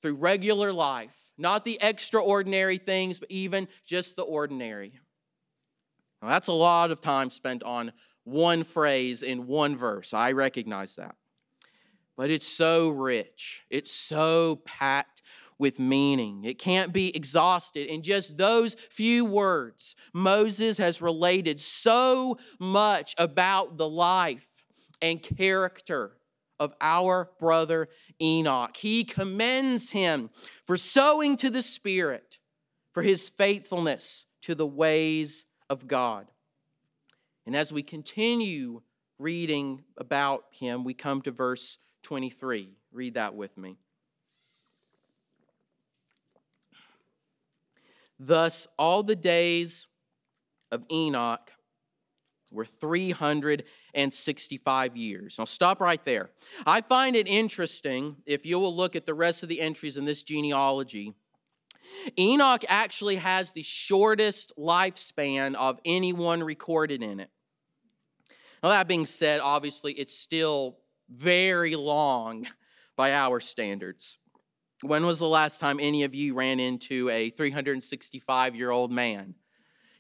[0.02, 4.94] through regular life, not the extraordinary things, but even just the ordinary.
[6.22, 10.14] Now, that's a lot of time spent on one phrase in one verse.
[10.14, 11.16] I recognize that.
[12.18, 15.22] But it's so rich, it's so packed
[15.58, 16.46] with meaning.
[16.46, 17.88] It can't be exhausted.
[17.88, 24.64] In just those few words, Moses has related so much about the life
[25.02, 26.18] and character
[26.60, 27.88] of our brother
[28.22, 28.76] Enoch.
[28.78, 30.30] He commends him
[30.66, 32.38] for sowing to the Spirit,
[32.94, 36.32] for his faithfulness to the ways of God.
[37.46, 38.82] And as we continue
[39.18, 42.70] reading about him, we come to verse 23.
[42.92, 43.78] Read that with me.
[48.20, 49.88] Thus, all the days
[50.72, 51.52] of Enoch
[52.52, 55.40] were 365 years.
[55.40, 56.32] I'll stop right there.
[56.66, 60.06] I find it interesting, if you will look at the rest of the entries in
[60.06, 61.14] this genealogy,
[62.18, 67.30] Enoch actually has the shortest lifespan of anyone recorded in it.
[68.62, 70.80] Now, that being said, obviously, it's still
[71.10, 72.48] very long
[72.98, 74.18] by our standards.
[74.82, 79.36] When was the last time any of you ran into a 365 year old man?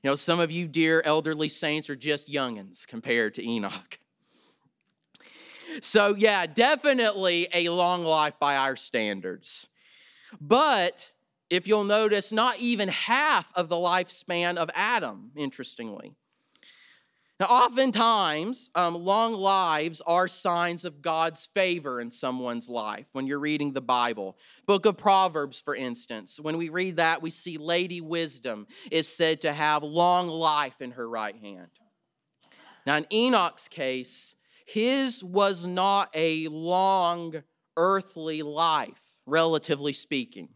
[0.01, 3.99] You know, some of you, dear elderly saints, are just youngins compared to Enoch.
[5.81, 9.67] So, yeah, definitely a long life by our standards.
[10.39, 11.11] But
[11.49, 16.15] if you'll notice, not even half of the lifespan of Adam, interestingly.
[17.39, 23.39] Now, oftentimes, um, long lives are signs of God's favor in someone's life when you're
[23.39, 24.37] reading the Bible.
[24.65, 29.39] Book of Proverbs, for instance, when we read that, we see Lady Wisdom is said
[29.41, 31.69] to have long life in her right hand.
[32.85, 34.35] Now, in Enoch's case,
[34.65, 37.43] his was not a long
[37.77, 40.49] earthly life, relatively speaking.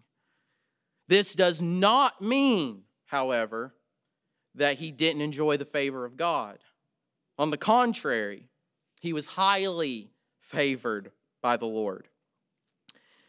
[1.08, 3.74] This does not mean, however,
[4.56, 6.60] that he didn't enjoy the favor of God.
[7.38, 8.48] On the contrary,
[9.02, 11.12] he was highly favored
[11.42, 12.08] by the Lord.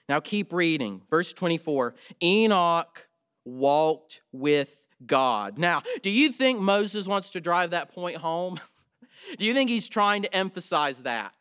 [0.08, 1.02] Now keep reading.
[1.10, 3.08] Verse 24 Enoch
[3.44, 5.58] walked with God.
[5.58, 8.60] Now, do you think Moses wants to drive that point home?
[9.38, 11.34] do you think he's trying to emphasize that?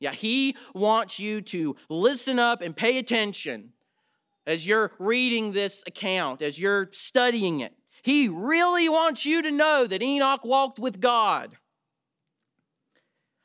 [0.00, 3.72] Yeah, he wants you to listen up and pay attention
[4.46, 7.74] as you're reading this account, as you're studying it.
[8.02, 11.56] He really wants you to know that Enoch walked with God.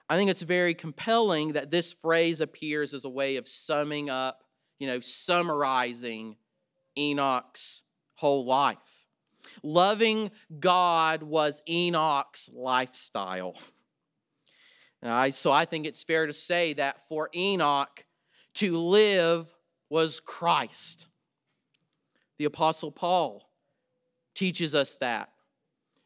[0.07, 4.43] I think it's very compelling that this phrase appears as a way of summing up,
[4.77, 6.37] you know, summarizing
[6.97, 7.83] Enoch's
[8.15, 9.07] whole life.
[9.63, 13.57] Loving God was Enoch's lifestyle.
[15.31, 18.05] So I think it's fair to say that for Enoch,
[18.55, 19.53] to live
[19.89, 21.09] was Christ.
[22.37, 23.49] The Apostle Paul
[24.33, 25.29] teaches us that.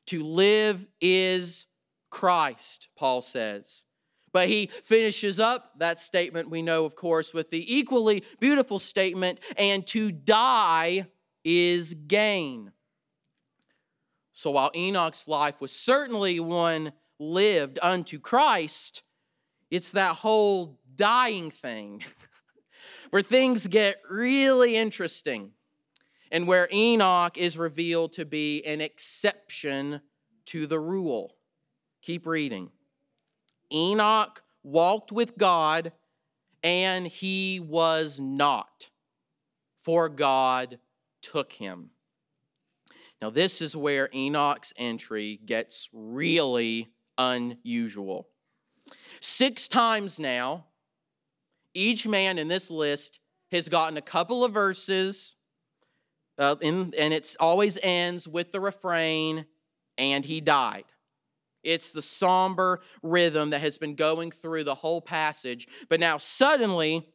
[0.08, 1.68] To live is
[2.10, 3.86] Christ, Paul says.
[4.32, 9.40] But he finishes up that statement, we know, of course, with the equally beautiful statement
[9.58, 11.08] and to die
[11.44, 12.72] is gain.
[14.34, 19.04] So while Enoch's life was certainly one lived unto Christ,
[19.70, 22.04] it's that whole dying thing
[23.10, 25.52] where things get really interesting
[26.32, 30.02] and where Enoch is revealed to be an exception
[30.46, 31.36] to the rule.
[32.02, 32.72] Keep reading.
[33.72, 35.92] Enoch walked with God
[36.64, 38.90] and he was not,
[39.78, 40.80] for God
[41.22, 41.92] took him.
[43.22, 48.30] Now, this is where Enoch's entry gets really unusual.
[49.20, 50.66] Six times now,
[51.74, 53.20] each man in this list
[53.52, 55.36] has gotten a couple of verses,
[56.38, 59.46] uh, in, and it always ends with the refrain,
[59.98, 60.86] and he died.
[61.64, 65.68] It's the somber rhythm that has been going through the whole passage.
[65.90, 67.10] But now, suddenly,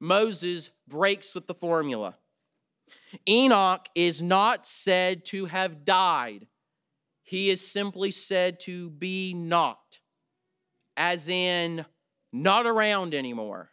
[0.00, 2.16] Moses breaks with the formula.
[3.28, 6.46] Enoch is not said to have died,
[7.22, 10.00] he is simply said to be not,
[10.96, 11.84] as in
[12.32, 13.70] not around anymore,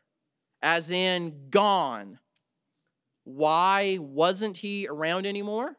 [0.62, 2.20] as in gone.
[3.24, 5.78] Why wasn't he around anymore?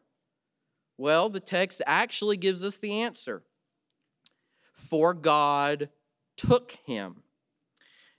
[0.97, 3.43] Well, the text actually gives us the answer
[4.79, 5.89] for God
[6.37, 7.23] took him.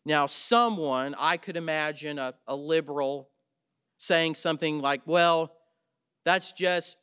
[0.05, 3.31] Now, someone, I could imagine a, a liberal
[3.99, 5.53] saying something like, well,
[6.25, 6.99] that's just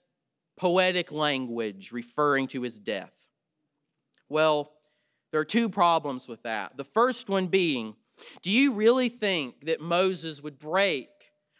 [0.58, 3.28] poetic language referring to his death.
[4.30, 4.74] Well,
[5.32, 6.78] there are two problems with that.
[6.78, 7.96] The first one being,
[8.42, 11.10] do you really think that Moses would break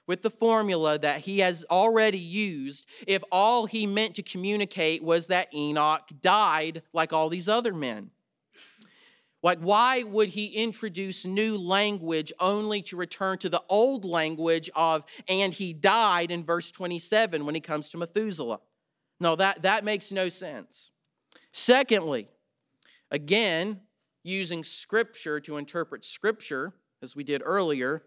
[0.08, 5.28] with the formula that he has already used if all he meant to communicate was
[5.28, 8.10] that Enoch died like all these other men?
[9.44, 15.06] Like, why would he introduce new language only to return to the old language of,
[15.30, 18.60] and he died in verse 27 when he comes to Methuselah?
[19.20, 20.92] No, that, that makes no sense.
[21.52, 22.30] Secondly,
[23.12, 23.82] again,
[24.24, 28.04] using scripture to interpret scripture, as we did earlier,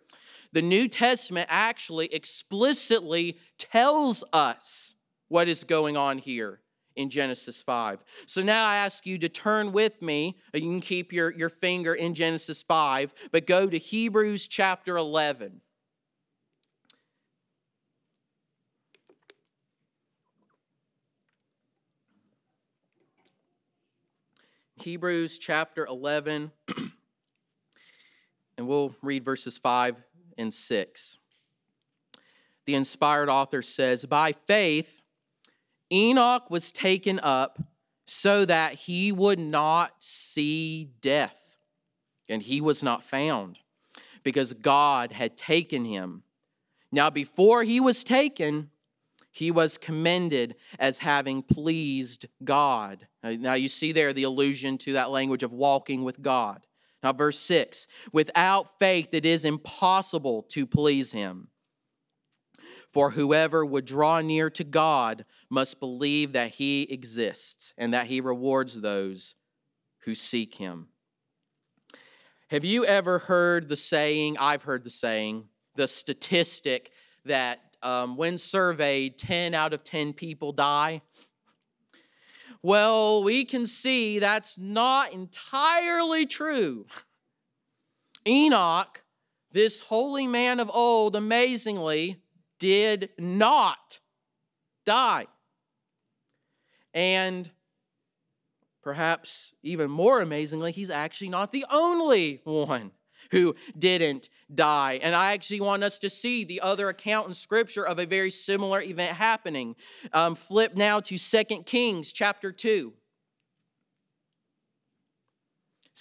[0.52, 4.94] the New Testament actually explicitly tells us
[5.28, 6.60] what is going on here
[6.96, 8.02] in Genesis 5.
[8.26, 10.36] So now I ask you to turn with me.
[10.54, 14.96] Uh, you can keep your, your finger in Genesis 5, but go to Hebrews chapter
[14.96, 15.60] 11.
[24.82, 26.50] Hebrews chapter 11.
[28.60, 29.96] and we'll read verses 5
[30.36, 31.18] and 6.
[32.66, 35.02] The inspired author says, By faith,
[35.90, 37.58] Enoch was taken up
[38.04, 41.56] so that he would not see death,
[42.28, 43.60] and he was not found,
[44.24, 46.22] because God had taken him.
[46.92, 48.68] Now, before he was taken,
[49.32, 53.06] he was commended as having pleased God.
[53.24, 56.66] Now, you see there the allusion to that language of walking with God.
[57.02, 61.48] Now, verse 6 without faith, it is impossible to please him.
[62.88, 68.20] For whoever would draw near to God must believe that he exists and that he
[68.20, 69.36] rewards those
[70.04, 70.88] who seek him.
[72.48, 74.36] Have you ever heard the saying?
[74.40, 75.44] I've heard the saying,
[75.76, 76.90] the statistic
[77.24, 81.02] that um, when surveyed, 10 out of 10 people die.
[82.62, 86.86] Well, we can see that's not entirely true.
[88.26, 89.02] Enoch,
[89.50, 92.20] this holy man of old, amazingly,
[92.58, 94.00] did not
[94.84, 95.26] die.
[96.92, 97.50] And
[98.82, 102.92] perhaps even more amazingly, he's actually not the only one
[103.30, 104.98] who didn't die.
[105.02, 108.30] And I actually want us to see the other account in Scripture of a very
[108.30, 109.76] similar event happening.
[110.12, 112.92] Um, flip now to 2 Kings chapter 2.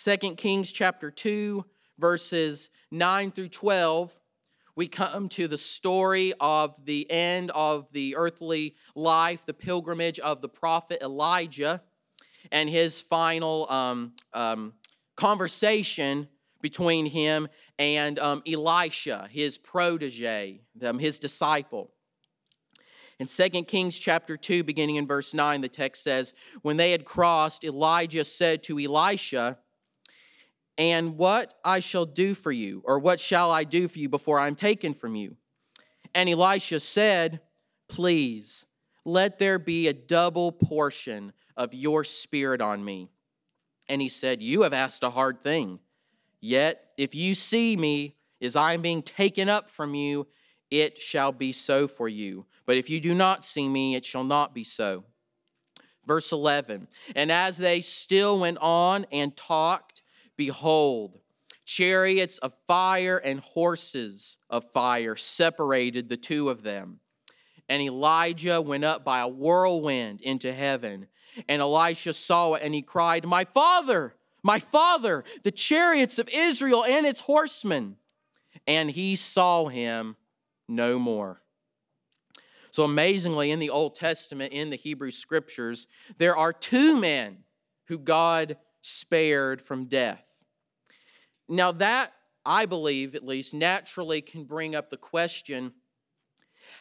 [0.03, 1.65] 2 Kings chapter 2,
[1.97, 4.17] verses 9 through 12
[4.79, 10.39] we come to the story of the end of the earthly life, the pilgrimage of
[10.39, 11.81] the prophet Elijah,
[12.49, 14.71] and his final um, um,
[15.17, 16.29] conversation
[16.61, 17.47] between him
[17.77, 21.91] and um, Elisha, his protege, um, his disciple.
[23.19, 27.03] In 2 Kings chapter 2, beginning in verse 9, the text says, When they had
[27.03, 29.57] crossed, Elijah said to Elisha,
[30.77, 34.39] And what I shall do for you, or what shall I do for you before
[34.39, 35.35] I am taken from you?
[36.15, 37.41] And Elisha said,
[37.89, 38.65] Please,
[39.03, 43.09] let there be a double portion of your spirit on me.
[43.89, 45.79] And he said, You have asked a hard thing.
[46.41, 50.27] Yet, if you see me as I am being taken up from you,
[50.71, 52.45] it shall be so for you.
[52.65, 55.03] But if you do not see me, it shall not be so.
[56.05, 60.01] Verse 11 And as they still went on and talked,
[60.37, 61.19] behold,
[61.65, 66.99] chariots of fire and horses of fire separated the two of them.
[67.67, 71.07] And Elijah went up by a whirlwind into heaven.
[71.47, 74.15] And Elisha saw it, and he cried, My father!
[74.43, 77.97] My father, the chariots of Israel and its horsemen.
[78.67, 80.15] And he saw him
[80.67, 81.41] no more.
[82.71, 85.87] So amazingly, in the Old Testament, in the Hebrew scriptures,
[86.17, 87.39] there are two men
[87.85, 90.43] who God spared from death.
[91.47, 92.13] Now, that,
[92.45, 95.73] I believe at least, naturally can bring up the question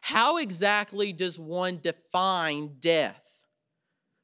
[0.02, 3.37] how exactly does one define death?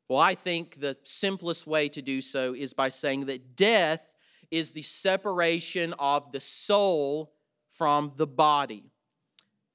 [0.08, 4.14] Well, I think the simplest way to do so is by saying that death
[4.50, 7.34] is the separation of the soul
[7.70, 8.84] from the body.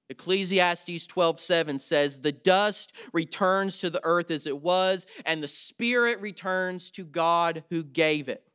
[0.09, 6.19] Ecclesiastes 12:7 says, "The dust returns to the earth as it was, and the spirit
[6.19, 8.47] returns to God who gave it."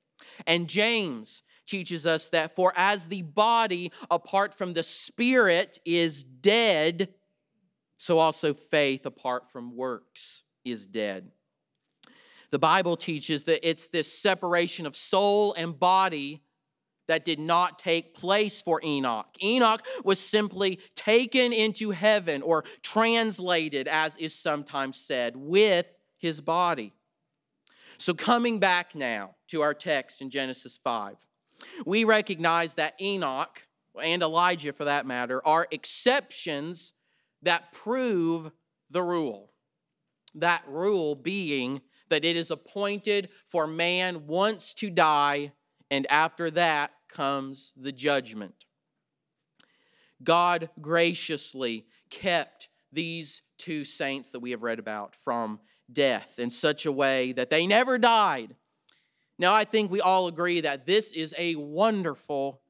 [0.46, 7.14] And James teaches us that for as the body apart from the spirit is dead,
[7.96, 11.30] so also faith apart from works is dead.
[12.55, 16.40] The Bible teaches that it's this separation of soul and body
[17.09, 19.26] that did not take place for Enoch.
[19.42, 25.86] Enoch was simply taken into heaven or translated, as is sometimes said, with
[26.16, 26.92] his body.
[27.98, 31.16] So, coming back now to our text in Genesis 5,
[31.84, 33.66] we recognize that Enoch,
[34.00, 36.92] and Elijah for that matter, are exceptions
[37.42, 38.52] that prove
[38.92, 39.50] the rule.
[40.36, 45.52] That rule being that it is appointed for man once to die,
[45.90, 48.64] and after that comes the judgment.
[50.22, 55.61] God graciously kept these two saints that we have read about from
[55.92, 58.55] death in such a way that they never died.
[59.38, 62.62] Now, I think we all agree that this is a wonderful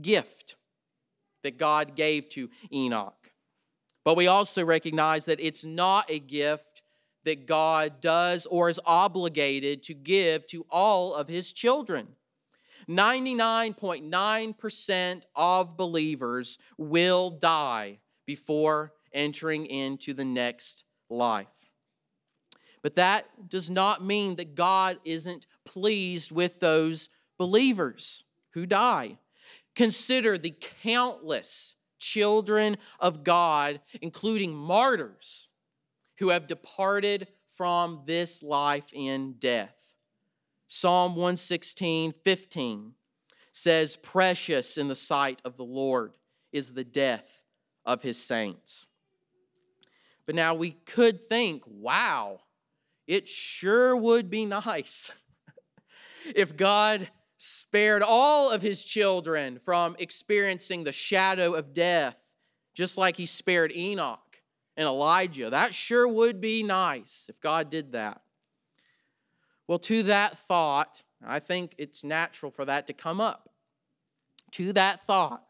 [0.00, 0.56] gift
[1.42, 3.32] that God gave to Enoch.
[4.04, 6.75] But we also recognize that it's not a gift
[7.26, 12.08] that God does or is obligated to give to all of his children.
[12.88, 21.66] 99.9% of believers will die before entering into the next life.
[22.82, 29.18] But that does not mean that God isn't pleased with those believers who die.
[29.74, 35.48] Consider the countless children of God, including martyrs,
[36.18, 39.94] who have departed from this life in death.
[40.68, 42.92] Psalm 116, 15
[43.52, 46.12] says, Precious in the sight of the Lord
[46.52, 47.44] is the death
[47.84, 48.86] of his saints.
[50.26, 52.40] But now we could think, wow,
[53.06, 55.12] it sure would be nice
[56.34, 57.08] if God
[57.38, 62.34] spared all of his children from experiencing the shadow of death,
[62.74, 64.25] just like he spared Enoch
[64.76, 65.50] and Elijah.
[65.50, 68.20] That sure would be nice if God did that.
[69.66, 73.50] Well, to that thought, I think it's natural for that to come up.
[74.52, 75.42] To that thought,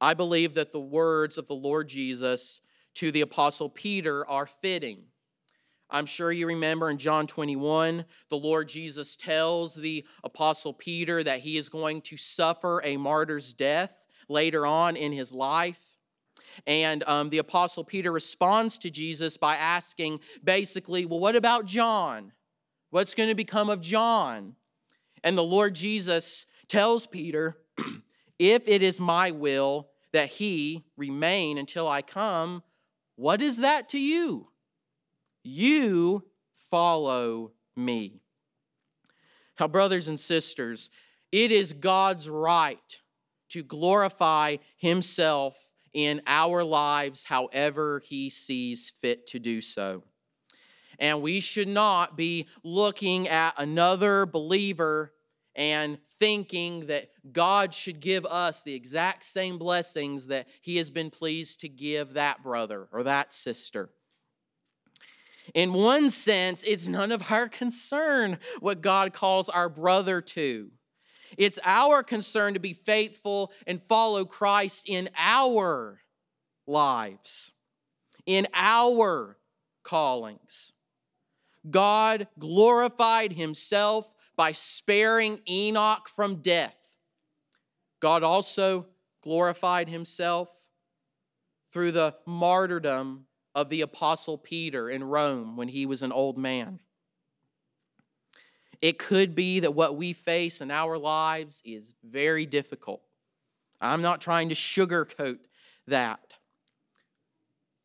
[0.00, 2.60] I believe that the words of the Lord Jesus
[2.94, 5.04] to the Apostle Peter are fitting.
[5.90, 11.40] I'm sure you remember in John 21, the Lord Jesus tells the Apostle Peter that
[11.40, 15.91] he is going to suffer a martyr's death later on in his life.
[16.66, 22.32] And um, the Apostle Peter responds to Jesus by asking, basically, well, what about John?
[22.90, 24.56] What's going to become of John?
[25.24, 27.56] And the Lord Jesus tells Peter,
[28.38, 32.62] if it is my will that he remain until I come,
[33.16, 34.48] what is that to you?
[35.42, 36.24] You
[36.54, 38.20] follow me.
[39.58, 40.90] Now, brothers and sisters,
[41.30, 43.00] it is God's right
[43.50, 45.61] to glorify Himself
[45.92, 50.02] in our lives however He sees fit to do so.
[50.98, 55.12] And we should not be looking at another believer
[55.54, 61.10] and thinking that God should give us the exact same blessings that He has been
[61.10, 63.90] pleased to give that brother or that sister.
[65.54, 70.70] In one sense, it's none of our concern what God calls our brother to.
[71.36, 76.00] It's our concern to be faithful and follow Christ in our
[76.66, 77.52] lives,
[78.26, 79.38] in our
[79.82, 80.72] callings.
[81.68, 86.96] God glorified himself by sparing Enoch from death.
[88.00, 88.86] God also
[89.22, 90.48] glorified himself
[91.72, 96.80] through the martyrdom of the Apostle Peter in Rome when he was an old man.
[98.82, 103.00] It could be that what we face in our lives is very difficult.
[103.80, 105.38] I'm not trying to sugarcoat
[105.86, 106.34] that.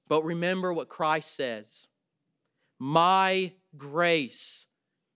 [0.08, 1.88] But remember what Christ says
[2.80, 4.66] My grace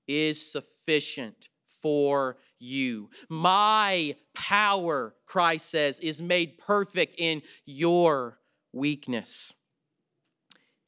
[0.07, 3.09] is sufficient for you.
[3.27, 8.37] My power, Christ says, is made perfect in your
[8.71, 9.53] weakness.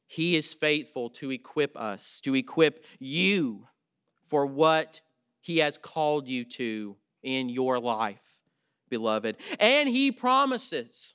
[0.06, 3.66] He is faithful to equip us, to equip you
[4.26, 5.00] for what
[5.40, 8.38] He has called you to in your life,
[8.88, 9.36] beloved.
[9.58, 11.14] And He promises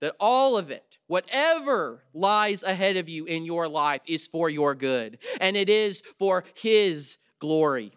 [0.00, 4.74] that all of it, whatever lies ahead of you in your life, is for your
[4.74, 7.92] good, and it is for His glory.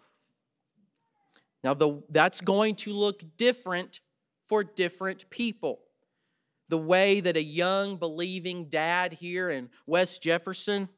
[1.64, 4.00] Now, the, that's going to look different
[4.46, 5.80] for different people
[6.68, 10.88] the way that a young believing dad here in West Jefferson,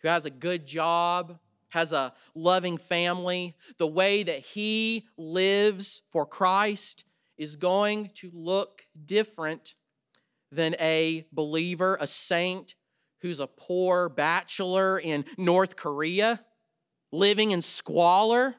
[0.00, 1.38] who has a good job,
[1.70, 7.04] has a loving family, the way that he lives for Christ
[7.36, 9.74] is going to look different
[10.50, 12.74] than a believer, a saint
[13.20, 16.40] who's a poor bachelor in North Korea,
[17.12, 18.54] living in squalor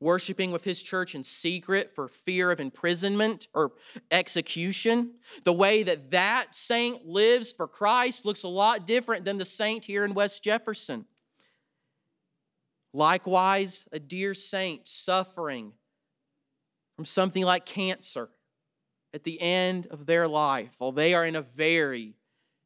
[0.00, 3.72] worshiping with his church in secret for fear of imprisonment or
[4.10, 5.14] execution.
[5.44, 9.84] The way that that saint lives for Christ looks a lot different than the saint
[9.84, 11.06] here in West Jefferson.
[12.92, 15.72] Likewise, a dear saint suffering
[16.94, 18.30] from something like cancer
[19.12, 22.16] at the end of their life, while they are in a very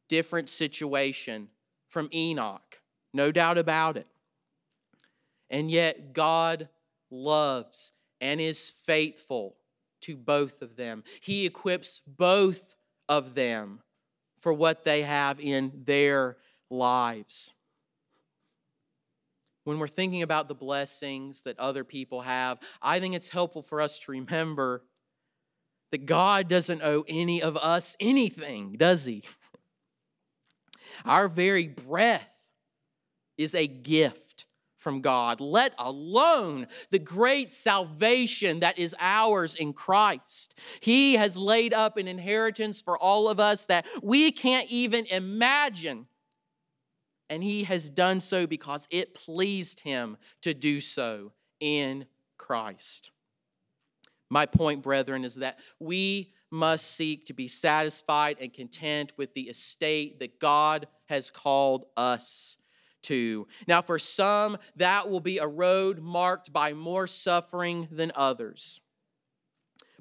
[0.09, 1.49] different situation
[1.87, 2.81] from Enoch,
[3.13, 4.07] no doubt about it.
[5.49, 6.69] And yet, God
[7.11, 9.57] loves and is faithful
[10.01, 11.03] to both of them.
[11.21, 12.75] He equips both
[13.07, 13.81] of them
[14.39, 16.37] for what they have in their
[16.69, 17.53] lives.
[19.63, 23.79] When we're thinking about the blessings that other people have, I think it's helpful for
[23.79, 24.83] us to remember
[25.91, 29.23] that God doesn't owe any of us anything, does He?
[31.05, 32.49] Our very breath
[33.37, 34.30] is a gift
[34.81, 40.55] from God, let alone the great salvation that is ours in Christ.
[40.79, 46.07] He has laid up an inheritance for all of us that we can't even imagine
[47.31, 52.05] and he has done so because it pleased him to do so in
[52.37, 53.11] Christ.
[54.29, 59.43] My point, brethren, is that we must seek to be satisfied and content with the
[59.43, 62.57] estate that God has called us
[63.03, 63.47] to.
[63.67, 68.81] Now, for some, that will be a road marked by more suffering than others.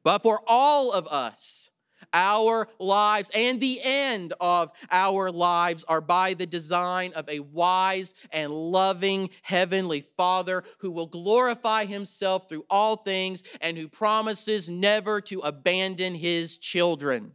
[0.03, 1.71] But for all of us,
[2.13, 8.15] our lives and the end of our lives are by the design of a wise
[8.33, 15.21] and loving Heavenly Father who will glorify Himself through all things and who promises never
[15.23, 17.33] to abandon His children.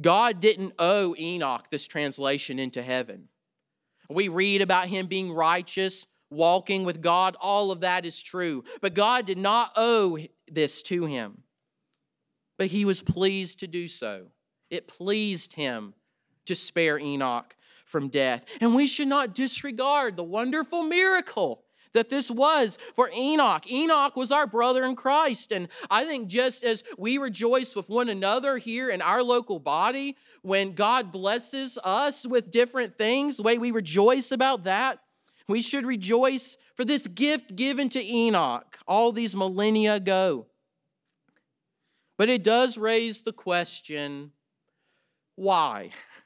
[0.00, 3.28] God didn't owe Enoch this translation into heaven.
[4.08, 7.36] We read about him being righteous, walking with God.
[7.40, 8.64] All of that is true.
[8.80, 11.42] But God did not owe this to him
[12.58, 14.26] but he was pleased to do so.
[14.70, 15.94] It pleased him
[16.46, 17.54] to spare Enoch
[17.84, 18.46] from death.
[18.60, 21.62] And we should not disregard the wonderful miracle
[21.96, 23.70] that this was for Enoch.
[23.70, 25.50] Enoch was our brother in Christ.
[25.50, 30.16] And I think just as we rejoice with one another here in our local body,
[30.42, 35.00] when God blesses us with different things, the way we rejoice about that,
[35.48, 40.46] we should rejoice for this gift given to Enoch all these millennia ago.
[42.18, 44.32] But it does raise the question
[45.34, 45.90] why?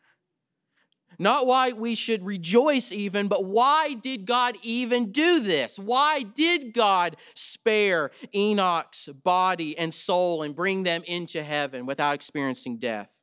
[1.21, 5.79] Not why we should rejoice, even, but why did God even do this?
[5.79, 12.79] Why did God spare Enoch's body and soul and bring them into heaven without experiencing
[12.79, 13.21] death?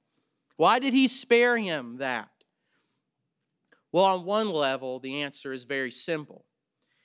[0.58, 2.30] Why did he spare him that?
[3.92, 6.46] Well, on one level, the answer is very simple.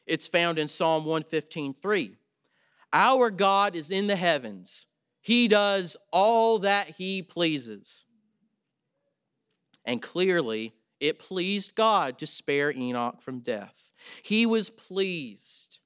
[0.06, 2.16] It's found in Psalm 115:3.
[2.92, 4.86] Our God is in the heavens
[5.22, 8.04] he does all that he pleases.
[9.84, 13.92] And clearly, it pleased God to spare Enoch from death.
[14.22, 15.80] He was pleased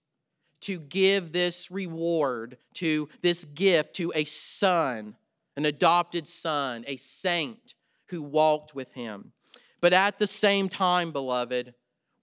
[0.60, 5.16] to give this reward to this gift to a son,
[5.56, 7.74] an adopted son, a saint
[8.08, 9.32] who walked with him.
[9.80, 11.72] But at the same time, beloved,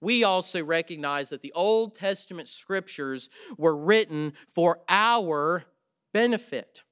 [0.00, 3.28] we also recognize that the Old Testament scriptures
[3.58, 5.64] were written for our
[6.12, 6.83] benefit.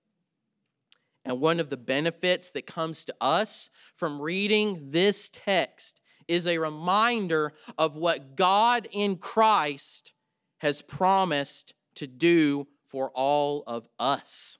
[1.24, 6.58] And one of the benefits that comes to us from reading this text is a
[6.58, 10.12] reminder of what God in Christ
[10.58, 14.58] has promised to do for all of us.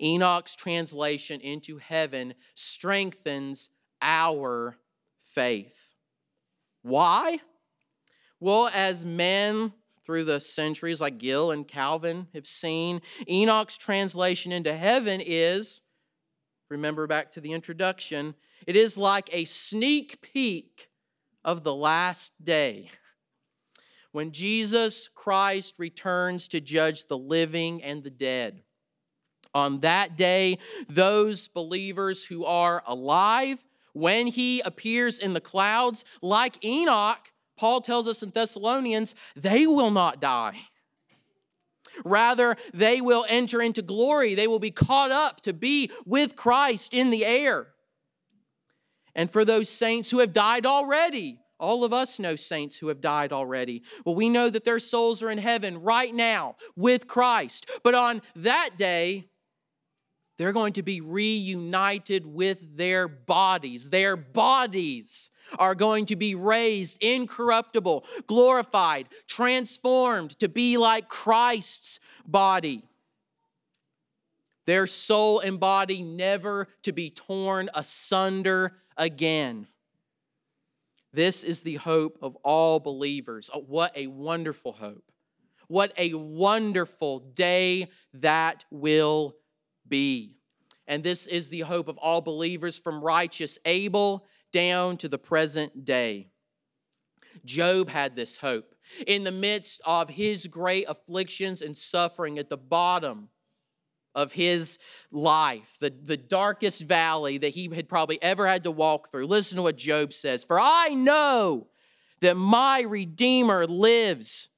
[0.00, 3.70] Enoch's translation into heaven strengthens
[4.02, 4.76] our
[5.20, 5.94] faith.
[6.82, 7.38] Why?
[8.38, 9.72] Well, as men
[10.06, 13.02] through the centuries, like Gill and Calvin have seen.
[13.28, 15.82] Enoch's translation into heaven is,
[16.70, 18.36] remember back to the introduction,
[18.66, 20.88] it is like a sneak peek
[21.44, 22.88] of the last day
[24.12, 28.62] when Jesus Christ returns to judge the living and the dead.
[29.52, 36.64] On that day, those believers who are alive, when he appears in the clouds, like
[36.64, 40.58] Enoch, Paul tells us in Thessalonians, they will not die.
[42.04, 44.34] Rather, they will enter into glory.
[44.34, 47.68] They will be caught up to be with Christ in the air.
[49.14, 53.00] And for those saints who have died already, all of us know saints who have
[53.00, 53.82] died already.
[54.04, 57.70] Well, we know that their souls are in heaven right now with Christ.
[57.82, 59.28] But on that day,
[60.36, 63.88] they're going to be reunited with their bodies.
[63.88, 72.82] Their bodies are going to be raised incorruptible, glorified, transformed to be like Christ's body.
[74.66, 79.68] Their soul and body never to be torn asunder again.
[81.12, 83.48] This is the hope of all believers.
[83.54, 85.04] Oh, what a wonderful hope.
[85.68, 89.36] What a wonderful day that will
[89.88, 90.36] be.
[90.86, 94.26] And this is the hope of all believers from righteous Abel
[94.56, 96.30] down to the present day.
[97.44, 98.74] Job had this hope.
[99.06, 103.28] In the midst of his great afflictions and suffering at the bottom
[104.14, 104.78] of his
[105.12, 109.26] life, the, the darkest valley that he had probably ever had to walk through.
[109.26, 111.66] Listen to what Job says For I know
[112.22, 114.48] that my Redeemer lives,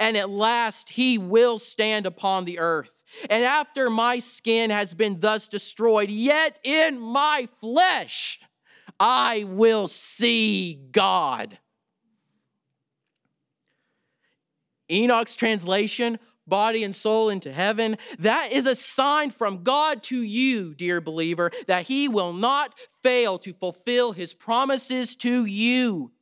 [0.00, 3.04] and at last he will stand upon the earth.
[3.30, 8.40] And after my skin has been thus destroyed, yet in my flesh
[8.98, 11.58] I will see God.
[14.90, 20.74] Enoch's translation body and soul into heaven, that is a sign from God to you,
[20.74, 26.12] dear believer, that He will not fail to fulfill His promises to you.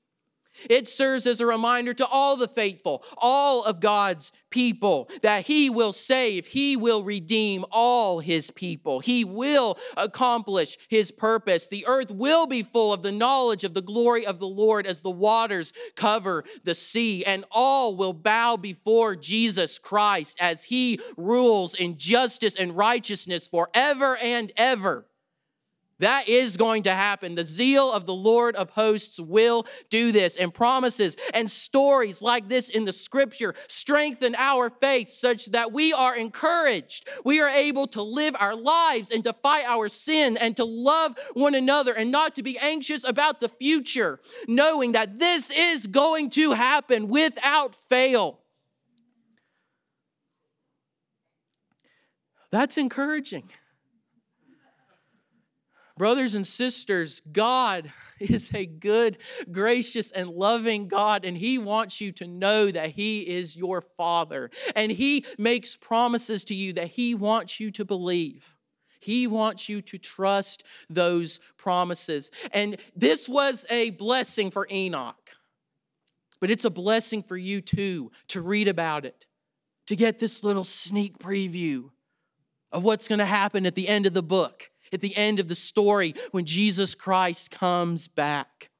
[0.68, 5.70] It serves as a reminder to all the faithful, all of God's people, that He
[5.70, 9.00] will save, He will redeem all His people.
[9.00, 11.68] He will accomplish His purpose.
[11.68, 15.02] The earth will be full of the knowledge of the glory of the Lord as
[15.02, 21.74] the waters cover the sea, and all will bow before Jesus Christ as He rules
[21.74, 25.06] in justice and righteousness forever and ever.
[26.02, 27.36] That is going to happen.
[27.36, 32.48] The zeal of the Lord of hosts will do this, and promises and stories like
[32.48, 37.08] this in the scripture strengthen our faith such that we are encouraged.
[37.24, 41.16] We are able to live our lives and to fight our sin and to love
[41.34, 46.30] one another and not to be anxious about the future, knowing that this is going
[46.30, 48.40] to happen without fail.
[52.50, 53.44] That's encouraging.
[56.02, 59.18] Brothers and sisters, God is a good,
[59.52, 64.50] gracious, and loving God, and He wants you to know that He is your Father.
[64.74, 68.56] And He makes promises to you that He wants you to believe.
[68.98, 72.32] He wants you to trust those promises.
[72.50, 75.30] And this was a blessing for Enoch,
[76.40, 79.26] but it's a blessing for you too to read about it,
[79.86, 81.90] to get this little sneak preview
[82.72, 85.48] of what's going to happen at the end of the book at the end of
[85.48, 88.70] the story when Jesus Christ comes back.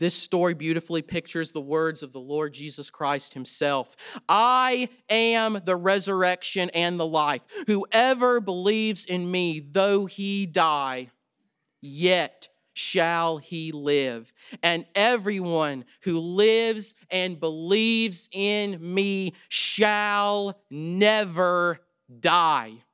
[0.00, 3.96] This story beautifully pictures the words of the Lord Jesus Christ himself.
[4.30, 7.42] I am the resurrection and the life.
[7.66, 11.10] Whoever believes in me, though he die,
[11.82, 14.32] yet shall he live.
[14.62, 21.80] And everyone who lives and believes in me shall never
[22.20, 22.84] die.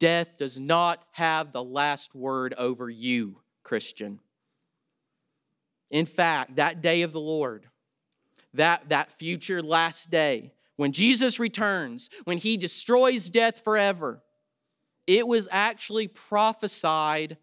[0.00, 4.18] Death does not have the last word over you, Christian.
[5.90, 7.66] In fact, that day of the Lord,
[8.54, 14.22] that, that future last day, when Jesus returns, when he destroys death forever,
[15.06, 17.36] it was actually prophesied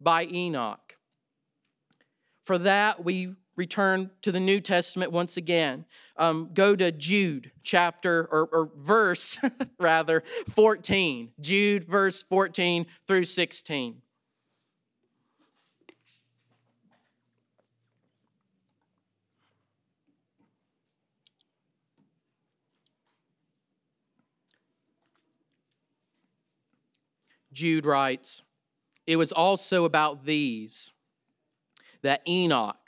[0.00, 0.96] by Enoch.
[2.44, 5.84] For that, we return to the New Testament once again.
[6.16, 9.38] Um, go to Jude chapter or, or verse
[9.80, 11.32] rather 14.
[11.40, 14.00] Jude verse 14 through 16.
[27.52, 28.44] Jude writes,
[29.04, 30.92] It was also about these
[32.02, 32.87] that Enoch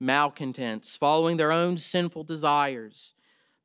[0.00, 3.14] malcontents, following their own sinful desires.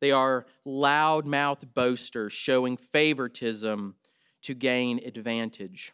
[0.01, 3.95] They are loud mouthed boasters, showing favoritism
[4.43, 5.93] to gain advantage.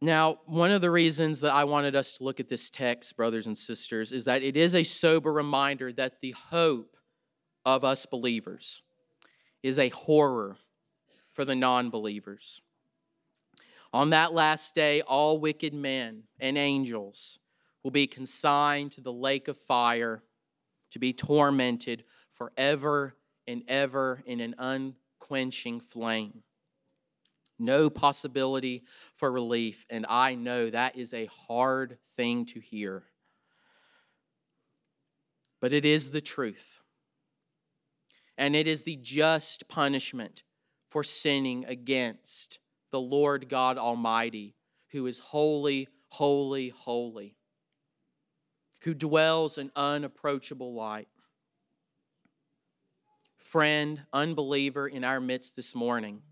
[0.00, 3.46] Now, one of the reasons that I wanted us to look at this text, brothers
[3.46, 6.96] and sisters, is that it is a sober reminder that the hope
[7.64, 8.82] of us believers
[9.62, 10.56] is a horror
[11.32, 12.62] for the non believers.
[13.92, 17.38] On that last day, all wicked men and angels
[17.82, 20.22] will be consigned to the lake of fire
[20.90, 23.16] to be tormented forever
[23.46, 26.42] and ever in an unquenching flame.
[27.58, 33.04] No possibility for relief, and I know that is a hard thing to hear.
[35.60, 36.80] But it is the truth.
[38.36, 40.42] And it is the just punishment
[40.88, 42.58] for sinning against
[42.90, 44.56] the Lord God Almighty,
[44.90, 47.36] who is holy, holy, holy
[48.82, 51.08] who dwells in unapproachable light.
[53.38, 56.22] Friend, unbeliever in our midst this morning,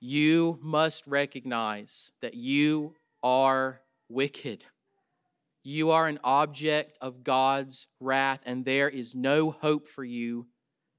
[0.00, 4.64] you must recognize that you are wicked.
[5.62, 10.46] You are an object of God's wrath, and there is no hope for you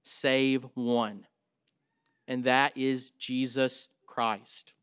[0.03, 1.25] save one,
[2.27, 4.73] and that is Jesus Christ.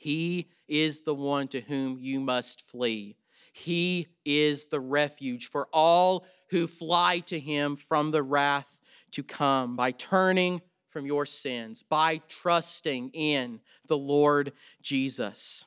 [0.00, 3.18] He is the one to whom you must flee.
[3.52, 8.80] He is the refuge for all who fly to him from the wrath
[9.10, 15.66] to come by turning from your sins, by trusting in the Lord Jesus.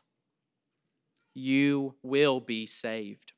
[1.35, 3.33] You will be saved.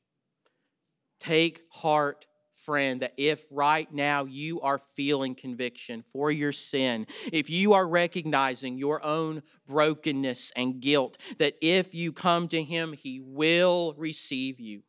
[1.20, 2.26] Take heart
[2.56, 7.86] friend, that if right now you are feeling conviction for your sin, if you are
[7.86, 14.58] recognizing your own brokenness and guilt, that if you come to Him, He will receive
[14.58, 14.82] you.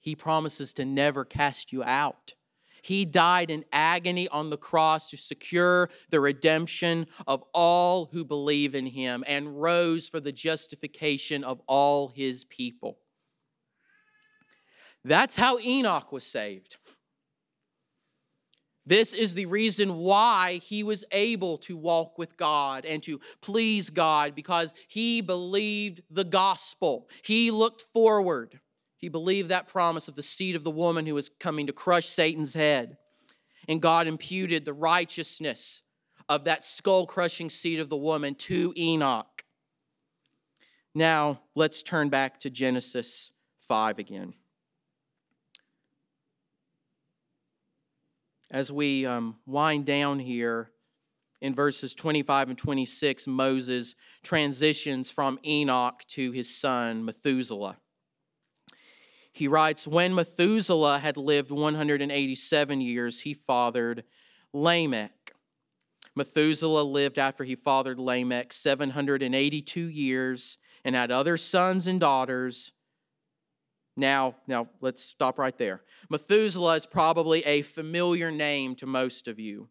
[0.00, 2.34] He promises to never cast you out.
[2.82, 8.74] He died in agony on the cross to secure the redemption of all who believe
[8.74, 12.98] in him and rose for the justification of all his people.
[15.04, 16.78] That's how Enoch was saved.
[18.86, 23.88] This is the reason why he was able to walk with God and to please
[23.88, 27.08] God because he believed the gospel.
[27.22, 28.60] He looked forward.
[28.96, 32.06] He believed that promise of the seed of the woman who was coming to crush
[32.06, 32.98] Satan's head.
[33.68, 35.82] And God imputed the righteousness
[36.28, 39.44] of that skull crushing seed of the woman to Enoch.
[40.94, 44.34] Now, let's turn back to Genesis 5 again.
[48.54, 50.70] As we um, wind down here
[51.40, 57.78] in verses 25 and 26, Moses transitions from Enoch to his son Methuselah.
[59.32, 64.04] He writes, When Methuselah had lived 187 years, he fathered
[64.52, 65.32] Lamech.
[66.14, 72.72] Methuselah lived after he fathered Lamech 782 years and had other sons and daughters.
[73.96, 75.82] Now, now let's stop right there.
[76.10, 79.68] Methuselah is probably a familiar name to most of you.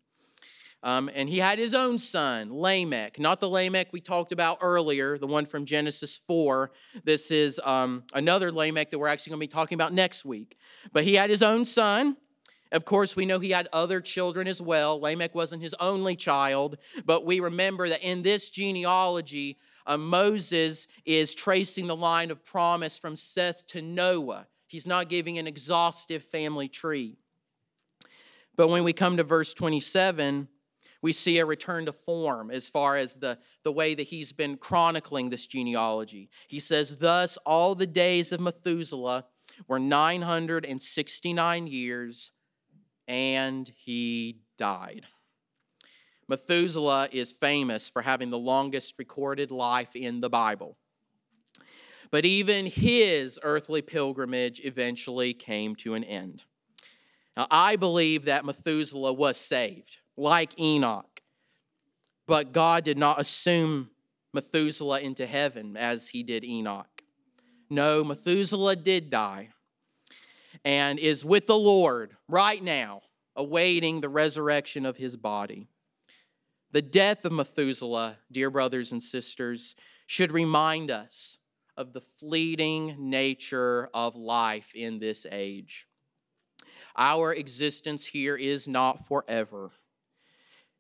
[0.84, 5.18] Um, and he had his own son, Lamech, not the Lamech we talked about earlier,
[5.18, 6.72] the one from Genesis 4.
[7.06, 10.58] This is um, another Lamech that we're actually going to be talking about next week.
[10.92, 12.18] But he had his own son.
[12.74, 15.00] Of course, we know he had other children as well.
[15.00, 21.36] Lamech wasn't his only child, but we remember that in this genealogy, uh, Moses is
[21.36, 24.48] tracing the line of promise from Seth to Noah.
[24.68, 27.18] He's not giving an exhaustive family tree.
[28.56, 30.48] But when we come to verse 27,
[31.02, 34.58] we see a return to form as far as the, the way that he's been
[34.58, 36.30] chronicling this genealogy.
[36.48, 39.26] He says, Thus all the days of Methuselah
[39.68, 42.32] were 969 years,
[43.08, 45.06] and he died.
[46.34, 50.80] Methuselah is famous for having the longest recorded life in the Bible.
[52.10, 56.46] But even his earthly pilgrimage eventually came to an end.
[57.38, 61.22] Now, I believe that Methuselah was saved, like Enoch,
[62.26, 63.92] but God did not assume
[64.34, 67.04] Methuselah into heaven as he did Enoch.
[67.70, 69.50] No, Methuselah did die
[70.66, 73.04] and is with the Lord right now,
[73.36, 75.68] awaiting the resurrection of his body.
[76.74, 79.76] The death of Methuselah, dear brothers and sisters,
[80.08, 81.38] should remind us
[81.78, 85.86] of the fleeting nature of life in this age.
[86.98, 89.70] Our existence here is not forever.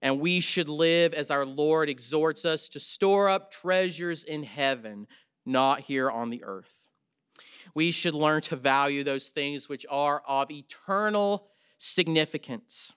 [0.01, 5.05] And we should live as our Lord exhorts us to store up treasures in heaven,
[5.45, 6.89] not here on the earth.
[7.75, 12.93] We should learn to value those things which are of eternal significance.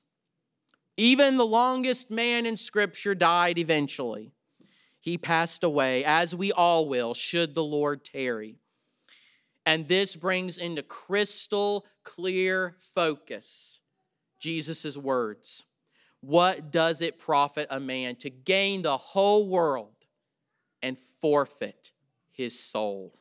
[0.97, 4.32] Even the longest man in Scripture died eventually.
[5.01, 8.57] He passed away, as we all will, should the Lord tarry.
[9.64, 13.80] And this brings into crystal clear focus
[14.38, 15.64] Jesus' words.
[16.20, 19.94] What does it profit a man to gain the whole world
[20.82, 21.92] and forfeit
[22.32, 23.18] his soul?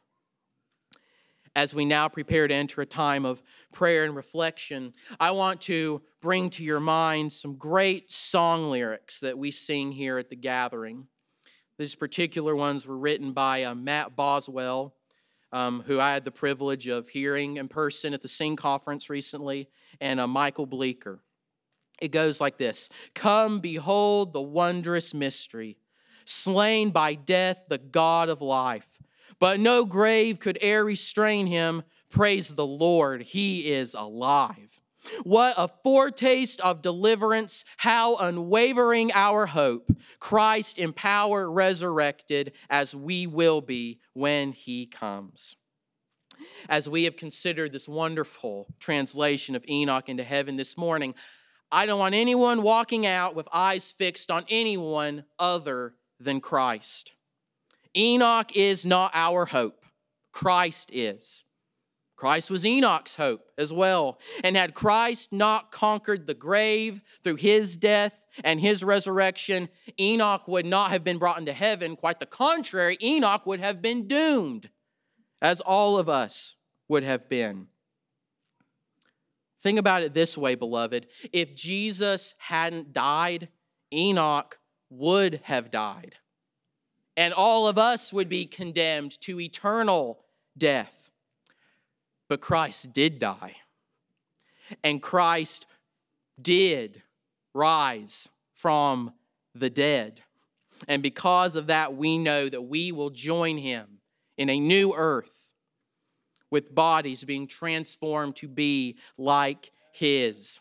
[1.56, 3.41] As we now prepare to enter a time of
[3.72, 4.91] prayer and reflection,
[5.22, 10.18] I want to bring to your mind some great song lyrics that we sing here
[10.18, 11.08] at the gathering.
[11.78, 14.95] These particular ones were written by uh, Matt Boswell,
[15.53, 19.70] um, who I had the privilege of hearing in person at the Sing Conference recently,
[20.01, 21.22] and uh, Michael Bleecker.
[22.01, 25.78] It goes like this Come, behold the wondrous mystery,
[26.26, 28.99] slain by death, the God of life
[29.39, 31.83] but no grave could e'er restrain him.
[32.09, 34.79] Praise the Lord, he is alive.
[35.23, 39.91] What a foretaste of deliverance, how unwavering our hope.
[40.19, 45.57] Christ in power resurrected, as we will be when he comes.
[46.67, 51.15] As we have considered this wonderful translation of Enoch into heaven this morning,
[51.71, 57.14] I don't want anyone walking out with eyes fixed on anyone other than Christ.
[57.96, 59.86] Enoch is not our hope.
[60.32, 61.43] Christ is.
[62.16, 64.20] Christ was Enoch's hope as well.
[64.43, 69.70] And had Christ not conquered the grave through his death and his resurrection,
[70.00, 71.96] Enoch would not have been brought into heaven.
[71.96, 74.70] Quite the contrary, Enoch would have been doomed,
[75.41, 76.56] as all of us
[76.88, 77.68] would have been.
[79.60, 81.08] Think about it this way, beloved.
[81.34, 83.50] If Jesus hadn't died,
[83.93, 86.16] Enoch would have died.
[87.18, 90.20] And all of us would be condemned to eternal
[90.57, 91.09] death.
[92.28, 93.55] But Christ did die.
[94.84, 95.68] And Christ
[96.41, 97.03] did
[97.53, 99.13] rise from
[99.53, 100.22] the dead.
[100.88, 103.99] And because of that, we know that we will join him
[104.38, 105.53] in a new earth
[106.51, 110.59] with bodies being transformed to be like his.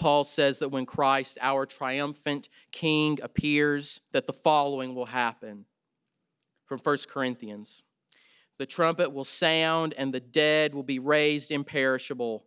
[0.00, 5.66] Paul says that when Christ, our triumphant king, appears, that the following will happen
[6.64, 7.82] from 1 Corinthians.
[8.58, 12.46] The trumpet will sound, and the dead will be raised imperishable,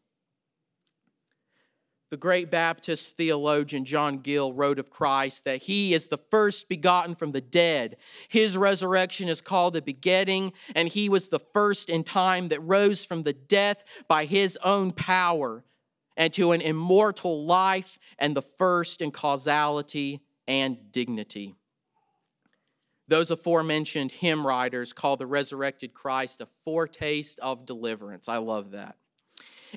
[2.11, 7.15] The great Baptist theologian John Gill wrote of Christ that he is the first begotten
[7.15, 7.95] from the dead.
[8.27, 13.05] His resurrection is called the begetting, and he was the first in time that rose
[13.05, 15.63] from the death by his own power
[16.17, 21.55] and to an immortal life, and the first in causality and dignity.
[23.07, 28.27] Those aforementioned hymn writers call the resurrected Christ a foretaste of deliverance.
[28.27, 28.97] I love that.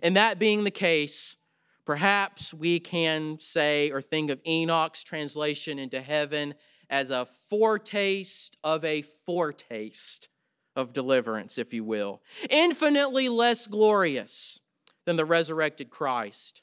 [0.02, 1.36] And that being the case,
[1.84, 6.54] perhaps we can say or think of Enoch's translation into heaven
[6.90, 10.28] as a foretaste of a foretaste
[10.76, 12.22] of deliverance, if you will.
[12.50, 14.60] Infinitely less glorious
[15.04, 16.62] than the resurrected Christ,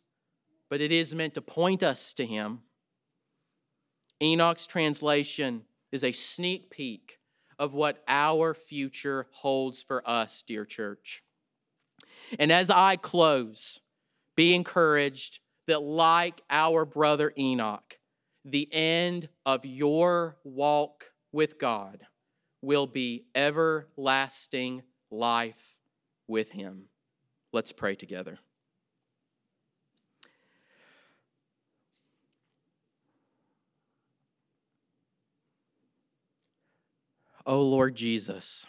[0.69, 2.61] but it is meant to point us to him.
[4.21, 7.19] Enoch's translation is a sneak peek
[7.57, 11.23] of what our future holds for us, dear church.
[12.39, 13.81] And as I close,
[14.41, 17.99] be encouraged that, like our brother Enoch,
[18.43, 22.07] the end of your walk with God
[22.59, 24.81] will be everlasting
[25.11, 25.77] life
[26.27, 26.85] with Him.
[27.53, 28.39] Let's pray together.
[37.45, 38.65] O oh Lord Jesus,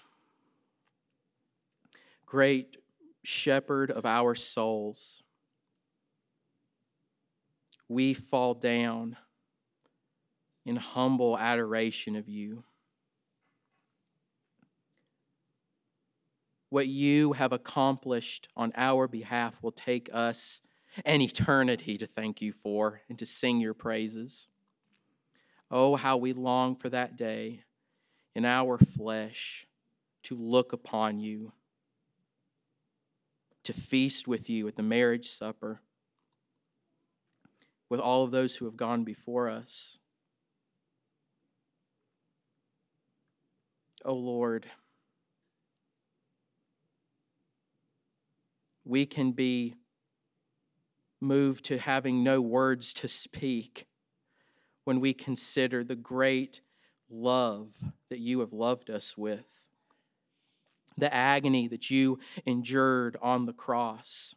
[2.26, 2.76] great
[3.24, 5.21] shepherd of our souls,
[7.92, 9.16] we fall down
[10.64, 12.64] in humble adoration of you.
[16.70, 20.62] What you have accomplished on our behalf will take us
[21.04, 24.48] an eternity to thank you for and to sing your praises.
[25.70, 27.64] Oh, how we long for that day
[28.34, 29.66] in our flesh
[30.24, 31.52] to look upon you,
[33.64, 35.80] to feast with you at the marriage supper,
[37.92, 39.98] with all of those who have gone before us.
[44.02, 44.64] O oh Lord,
[48.82, 49.74] we can be
[51.20, 53.84] moved to having no words to speak
[54.84, 56.62] when we consider the great
[57.10, 57.74] love
[58.08, 59.66] that you have loved us with,
[60.96, 64.34] the agony that you endured on the cross,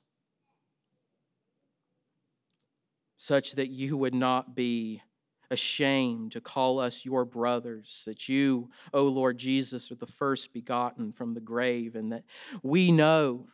[3.25, 5.01] such that you would not be
[5.49, 11.11] ashamed to call us your brothers, that you, O Lord Jesus, are the first begotten
[11.11, 12.23] from the grave, and that
[12.61, 13.47] we know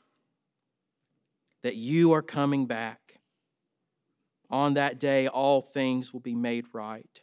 [1.64, 3.22] that you are coming back.
[4.50, 7.22] On that day, all things will be made right.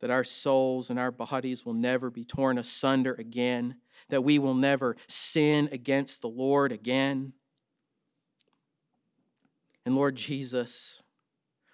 [0.00, 3.76] that our souls and our bodies will never be torn asunder again,
[4.08, 7.34] that we will never sin against the Lord again.
[9.84, 11.02] And Lord Jesus,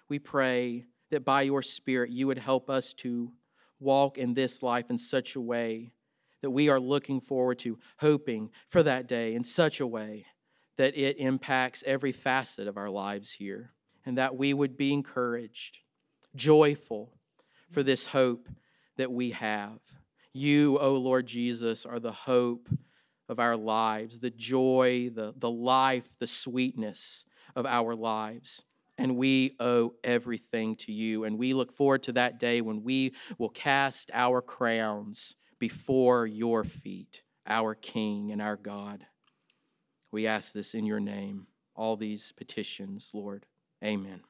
[0.09, 3.31] we pray that by your Spirit you would help us to
[3.79, 5.93] walk in this life in such a way
[6.41, 10.25] that we are looking forward to, hoping for that day in such a way
[10.77, 13.73] that it impacts every facet of our lives here,
[14.05, 15.79] and that we would be encouraged,
[16.35, 17.17] joyful,
[17.69, 18.47] for this hope
[18.95, 19.79] that we have.
[20.33, 22.69] You, O Lord Jesus, are the hope
[23.27, 27.25] of our lives, the joy, the, the life, the sweetness
[27.57, 28.63] of our lives.
[28.99, 31.23] And we owe everything to you.
[31.23, 36.63] And we look forward to that day when we will cast our crowns before your
[36.63, 39.07] feet, our King and our God.
[40.11, 43.45] We ask this in your name, all these petitions, Lord.
[43.83, 44.21] Amen.